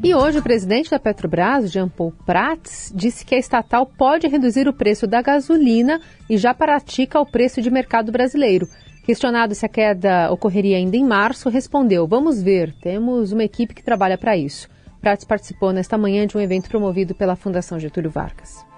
E 0.02 0.14
hoje 0.14 0.38
o 0.38 0.42
presidente 0.42 0.90
da 0.90 0.98
Petrobras, 0.98 1.70
Jean 1.70 1.88
Paul 1.88 2.12
Prats, 2.24 2.90
disse 2.94 3.24
que 3.24 3.34
a 3.34 3.38
estatal 3.38 3.84
pode 3.84 4.26
reduzir 4.26 4.66
o 4.66 4.72
preço 4.72 5.06
da 5.06 5.20
gasolina 5.20 6.00
e 6.28 6.38
já 6.38 6.54
pratica 6.54 7.20
o 7.20 7.26
preço 7.26 7.60
de 7.60 7.70
mercado 7.70 8.10
brasileiro. 8.10 8.66
Questionado 9.04 9.54
se 9.54 9.66
a 9.66 9.68
queda 9.68 10.30
ocorreria 10.30 10.78
ainda 10.78 10.96
em 10.96 11.04
março, 11.04 11.50
respondeu: 11.50 12.06
Vamos 12.06 12.42
ver, 12.42 12.74
temos 12.80 13.32
uma 13.32 13.44
equipe 13.44 13.74
que 13.74 13.82
trabalha 13.82 14.16
para 14.16 14.36
isso. 14.36 14.68
Prats 15.00 15.24
participou 15.24 15.72
nesta 15.72 15.96
manhã 15.96 16.26
de 16.26 16.36
um 16.36 16.40
evento 16.40 16.68
promovido 16.68 17.14
pela 17.14 17.34
Fundação 17.34 17.80
Getúlio 17.80 18.10
Vargas. 18.10 18.69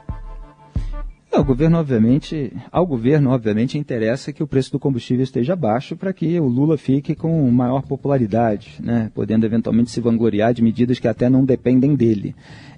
É, 1.33 1.38
o 1.38 1.45
governo, 1.45 1.79
obviamente, 1.79 2.53
ao 2.71 2.87
governo, 2.87 3.31
obviamente, 3.31 3.79
interessa 3.79 4.35
que 4.35 4.42
o 4.42 4.47
preço 4.47 4.71
do 4.73 4.79
combustível 4.79 5.25
esteja 5.25 5.57
baixo 5.57 5.97
para 5.97 6.12
que 6.12 6.38
o 6.38 6.47
Lula 6.47 6.77
fique 6.77 7.14
com 7.14 7.51
maior 7.51 7.81
popularidade, 7.81 8.75
né, 8.81 9.11
podendo 9.14 9.47
eventualmente 9.47 9.90
se 9.90 9.99
vangloriar 9.99 10.53
de 10.53 10.62
medidas 10.62 10.99
que 10.99 11.09
até 11.09 11.31
não 11.31 11.42
dependem 11.42 11.95
dele. 11.95 12.35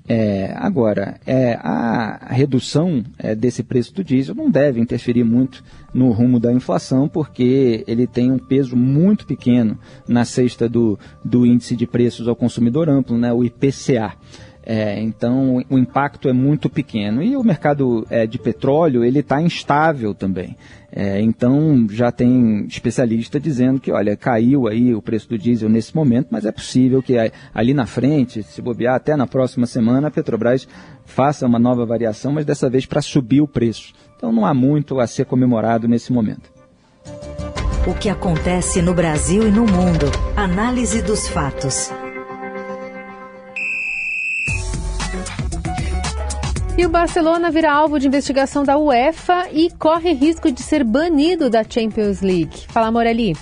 É, 0.07 0.53
agora, 0.57 1.19
é, 1.27 1.55
a 1.55 2.29
redução 2.31 3.03
é, 3.19 3.35
desse 3.35 3.64
preço 3.64 3.93
do 3.93 4.05
diesel 4.05 4.37
não 4.37 4.49
deve 4.49 4.79
interferir 4.79 5.25
muito 5.25 5.64
no 5.93 6.12
rumo 6.12 6.38
da 6.38 6.53
inflação, 6.53 7.09
porque 7.09 7.83
ele 7.88 8.07
tem 8.07 8.31
um 8.31 8.38
peso 8.38 8.77
muito 8.77 9.27
pequeno 9.27 9.77
na 10.07 10.25
cesta 10.25 10.69
do, 10.69 10.97
do 11.25 11.45
índice 11.45 11.75
de 11.75 11.88
preços 11.88 12.29
ao 12.29 12.37
consumidor 12.37 12.88
amplo, 12.88 13.19
né, 13.19 13.33
o 13.33 13.43
IPCA. 13.43 14.12
É, 14.66 14.98
então 14.98 15.62
o 15.68 15.79
impacto 15.79 16.27
é 16.27 16.33
muito 16.33 16.70
pequeno 16.70 17.22
e 17.22 17.37
o 17.37 17.44
mercado 17.44 18.07
é, 18.09 18.27
de 18.27 18.38
petróleo 18.38 19.05
ele 19.05 19.18
está 19.18 19.40
instável 19.42 20.14
também. 20.14 20.57
É, 20.90 21.20
então 21.20 21.87
já 21.90 22.11
tem 22.11 22.64
especialista 22.66 23.38
dizendo 23.38 23.79
que 23.79 23.92
olha 23.92 24.16
caiu 24.16 24.66
aí 24.66 24.94
o 24.94 25.03
preço 25.03 25.29
do 25.29 25.37
diesel 25.37 25.68
nesse 25.68 25.94
momento, 25.94 26.29
mas 26.31 26.46
é 26.46 26.53
possível 26.53 27.03
que 27.03 27.14
ali 27.53 27.74
na 27.74 27.85
frente, 27.85 28.42
se 28.42 28.62
bobear 28.62 28.94
até 28.94 29.16
na 29.16 29.27
próxima 29.27 29.66
semana, 29.66 30.09
a 30.09 30.11
Petrobras 30.11 30.66
faça 31.05 31.46
uma 31.46 31.59
nova 31.59 31.85
variação, 31.85 32.33
mas 32.33 32.46
dessa 32.46 32.70
vez 32.70 32.87
para 32.87 33.03
subir 33.03 33.42
o 33.42 33.48
preço. 33.48 33.92
Então 34.16 34.33
não 34.33 34.46
há 34.46 34.55
muito 34.55 34.98
a 34.98 35.07
ser 35.07 35.27
comemorado 35.27 35.87
nesse 35.87 36.11
momento. 36.12 36.50
O 37.87 37.92
que 37.92 38.09
acontece 38.09 38.81
no 38.81 38.94
Brasil 38.94 39.46
e 39.46 39.50
no 39.50 39.66
mundo? 39.66 40.07
Análise 40.35 41.03
dos 41.03 41.29
fatos. 41.29 41.92
E 46.77 46.85
o 46.85 46.89
Barcelona 46.89 47.53
vira 47.53 47.73
alvo 47.73 48.01
de 48.01 48.09
investigação 48.09 48.65
da 48.65 48.77
UEFA 48.77 49.49
e 49.53 49.71
corre 49.79 50.13
risco 50.13 50.51
de 50.51 50.61
ser 50.61 50.83
banido 50.83 51.49
da 51.49 51.63
Champions 51.63 52.21
League. 52.21 52.67
Fala, 52.69 52.91
Morelli. 52.91 53.37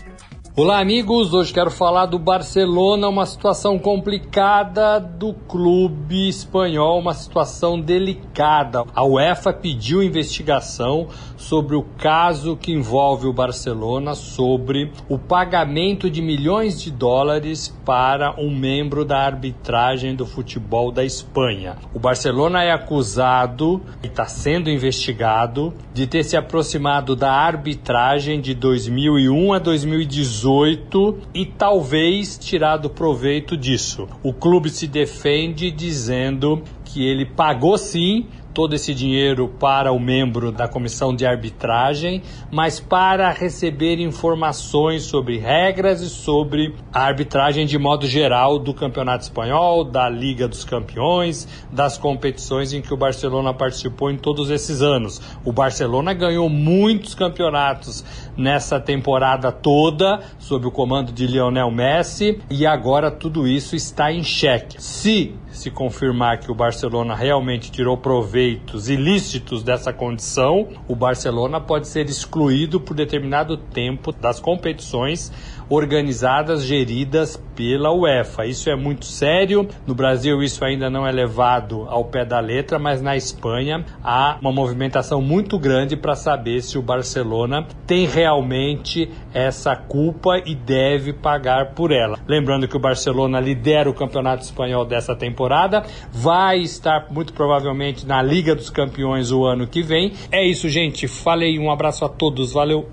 Olá, 0.54 0.80
amigos. 0.80 1.32
Hoje 1.32 1.50
quero 1.50 1.70
falar 1.70 2.04
do 2.04 2.18
Barcelona, 2.18 3.08
uma 3.08 3.24
situação 3.24 3.78
complicada 3.78 5.00
do 5.00 5.32
clube 5.32 6.28
espanhol, 6.28 6.98
uma 6.98 7.14
situação 7.14 7.80
delicada. 7.80 8.84
A 8.94 9.02
UEFA 9.02 9.50
pediu 9.50 10.02
investigação 10.02 11.08
sobre 11.42 11.74
o 11.74 11.82
caso 11.98 12.56
que 12.56 12.72
envolve 12.72 13.26
o 13.26 13.32
Barcelona 13.32 14.14
sobre 14.14 14.92
o 15.08 15.18
pagamento 15.18 16.08
de 16.08 16.22
milhões 16.22 16.80
de 16.80 16.90
dólares 16.90 17.76
para 17.84 18.40
um 18.40 18.54
membro 18.54 19.04
da 19.04 19.18
arbitragem 19.18 20.14
do 20.14 20.24
futebol 20.24 20.92
da 20.92 21.04
Espanha. 21.04 21.76
O 21.92 21.98
Barcelona 21.98 22.62
é 22.62 22.70
acusado 22.70 23.82
e 24.02 24.06
está 24.06 24.24
sendo 24.26 24.70
investigado 24.70 25.74
de 25.92 26.06
ter 26.06 26.22
se 26.22 26.36
aproximado 26.36 27.16
da 27.16 27.32
arbitragem 27.32 28.40
de 28.40 28.54
2001 28.54 29.52
a 29.52 29.58
2018 29.58 31.18
e 31.34 31.44
talvez 31.44 32.38
tirado 32.38 32.88
proveito 32.88 33.56
disso. 33.56 34.08
O 34.22 34.32
clube 34.32 34.70
se 34.70 34.86
defende 34.86 35.70
dizendo 35.70 36.62
que 36.84 37.04
ele 37.04 37.24
pagou 37.24 37.78
sim 37.78 38.26
todo 38.52 38.74
esse 38.74 38.94
dinheiro 38.94 39.48
para 39.48 39.92
o 39.92 39.98
membro 39.98 40.52
da 40.52 40.68
comissão 40.68 41.14
de 41.14 41.26
arbitragem, 41.26 42.22
mas 42.50 42.78
para 42.78 43.30
receber 43.30 43.98
informações 43.98 45.04
sobre 45.04 45.38
regras 45.38 46.00
e 46.00 46.08
sobre 46.08 46.74
a 46.92 47.04
arbitragem 47.04 47.66
de 47.66 47.78
modo 47.78 48.06
geral 48.06 48.58
do 48.58 48.74
Campeonato 48.74 49.24
Espanhol, 49.24 49.84
da 49.84 50.08
Liga 50.08 50.46
dos 50.46 50.64
Campeões, 50.64 51.48
das 51.70 51.96
competições 51.96 52.72
em 52.72 52.82
que 52.82 52.92
o 52.92 52.96
Barcelona 52.96 53.54
participou 53.54 54.10
em 54.10 54.16
todos 54.16 54.50
esses 54.50 54.82
anos. 54.82 55.20
O 55.44 55.52
Barcelona 55.52 56.12
ganhou 56.12 56.48
muitos 56.48 57.14
campeonatos 57.14 58.04
nessa 58.36 58.78
temporada 58.78 59.50
toda 59.50 60.20
sob 60.38 60.66
o 60.66 60.70
comando 60.70 61.12
de 61.12 61.26
Lionel 61.26 61.70
Messi 61.70 62.40
e 62.50 62.66
agora 62.66 63.10
tudo 63.10 63.46
isso 63.46 63.74
está 63.74 64.12
em 64.12 64.22
xeque. 64.22 64.82
Se 64.82 65.34
se 65.52 65.70
confirmar 65.70 66.38
que 66.38 66.50
o 66.50 66.54
Barcelona 66.54 67.14
realmente 67.14 67.70
tirou 67.70 67.96
proveitos 68.42 68.88
ilícitos 68.88 69.62
dessa 69.62 69.92
condição, 69.92 70.68
o 70.88 70.96
Barcelona 70.96 71.60
pode 71.60 71.86
ser 71.86 72.08
excluído 72.08 72.80
por 72.80 72.94
determinado 72.94 73.56
tempo 73.56 74.10
das 74.10 74.40
competições 74.40 75.30
organizadas, 75.72 76.64
geridas 76.64 77.42
pela 77.56 77.90
UEFA. 77.92 78.44
Isso 78.44 78.68
é 78.68 78.76
muito 78.76 79.06
sério. 79.06 79.66
No 79.86 79.94
Brasil, 79.94 80.42
isso 80.42 80.62
ainda 80.64 80.90
não 80.90 81.06
é 81.06 81.10
levado 81.10 81.86
ao 81.88 82.04
pé 82.04 82.24
da 82.24 82.38
letra, 82.40 82.78
mas 82.78 83.00
na 83.00 83.16
Espanha 83.16 83.84
há 84.04 84.36
uma 84.40 84.52
movimentação 84.52 85.22
muito 85.22 85.58
grande 85.58 85.96
para 85.96 86.14
saber 86.14 86.60
se 86.62 86.76
o 86.76 86.82
Barcelona 86.82 87.66
tem 87.86 88.06
realmente 88.06 89.10
essa 89.32 89.74
culpa 89.74 90.42
e 90.44 90.54
deve 90.54 91.14
pagar 91.14 91.72
por 91.72 91.90
ela. 91.90 92.18
Lembrando 92.28 92.68
que 92.68 92.76
o 92.76 92.80
Barcelona 92.80 93.40
lidera 93.40 93.88
o 93.88 93.94
campeonato 93.94 94.44
espanhol 94.44 94.84
dessa 94.84 95.16
temporada, 95.16 95.84
vai 96.12 96.58
estar 96.58 97.06
muito 97.10 97.32
provavelmente 97.32 98.06
na 98.06 98.22
Liga 98.22 98.54
dos 98.54 98.68
Campeões 98.68 99.30
o 99.32 99.44
ano 99.44 99.66
que 99.66 99.82
vem. 99.82 100.12
É 100.30 100.44
isso, 100.44 100.68
gente. 100.68 101.08
Falei, 101.08 101.58
um 101.58 101.70
abraço 101.70 102.04
a 102.04 102.08
todos. 102.08 102.52
Valeu. 102.52 102.90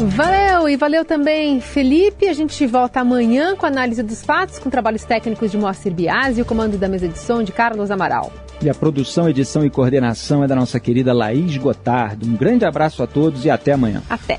Valeu, 0.00 0.68
e 0.68 0.76
valeu 0.76 1.04
também, 1.04 1.60
Felipe. 1.60 2.28
A 2.28 2.32
gente 2.32 2.64
volta 2.66 3.00
amanhã 3.00 3.56
com 3.56 3.66
a 3.66 3.68
análise 3.68 4.02
dos 4.02 4.24
fatos, 4.24 4.58
com 4.58 4.70
trabalhos 4.70 5.04
técnicos 5.04 5.50
de 5.50 5.58
Moacir 5.58 5.92
Biasi 5.92 6.38
e 6.38 6.42
o 6.42 6.44
comando 6.44 6.78
da 6.78 6.88
mesa 6.88 7.08
de 7.08 7.18
som 7.18 7.42
de 7.42 7.50
Carlos 7.50 7.90
Amaral. 7.90 8.32
E 8.62 8.70
a 8.70 8.74
produção, 8.74 9.28
edição 9.28 9.64
e 9.64 9.70
coordenação 9.70 10.44
é 10.44 10.46
da 10.46 10.54
nossa 10.54 10.78
querida 10.78 11.12
Laís 11.12 11.56
Gotardo. 11.56 12.26
Um 12.26 12.36
grande 12.36 12.64
abraço 12.64 13.02
a 13.02 13.06
todos 13.06 13.44
e 13.44 13.50
até 13.50 13.72
amanhã. 13.72 14.02
Até. 14.08 14.38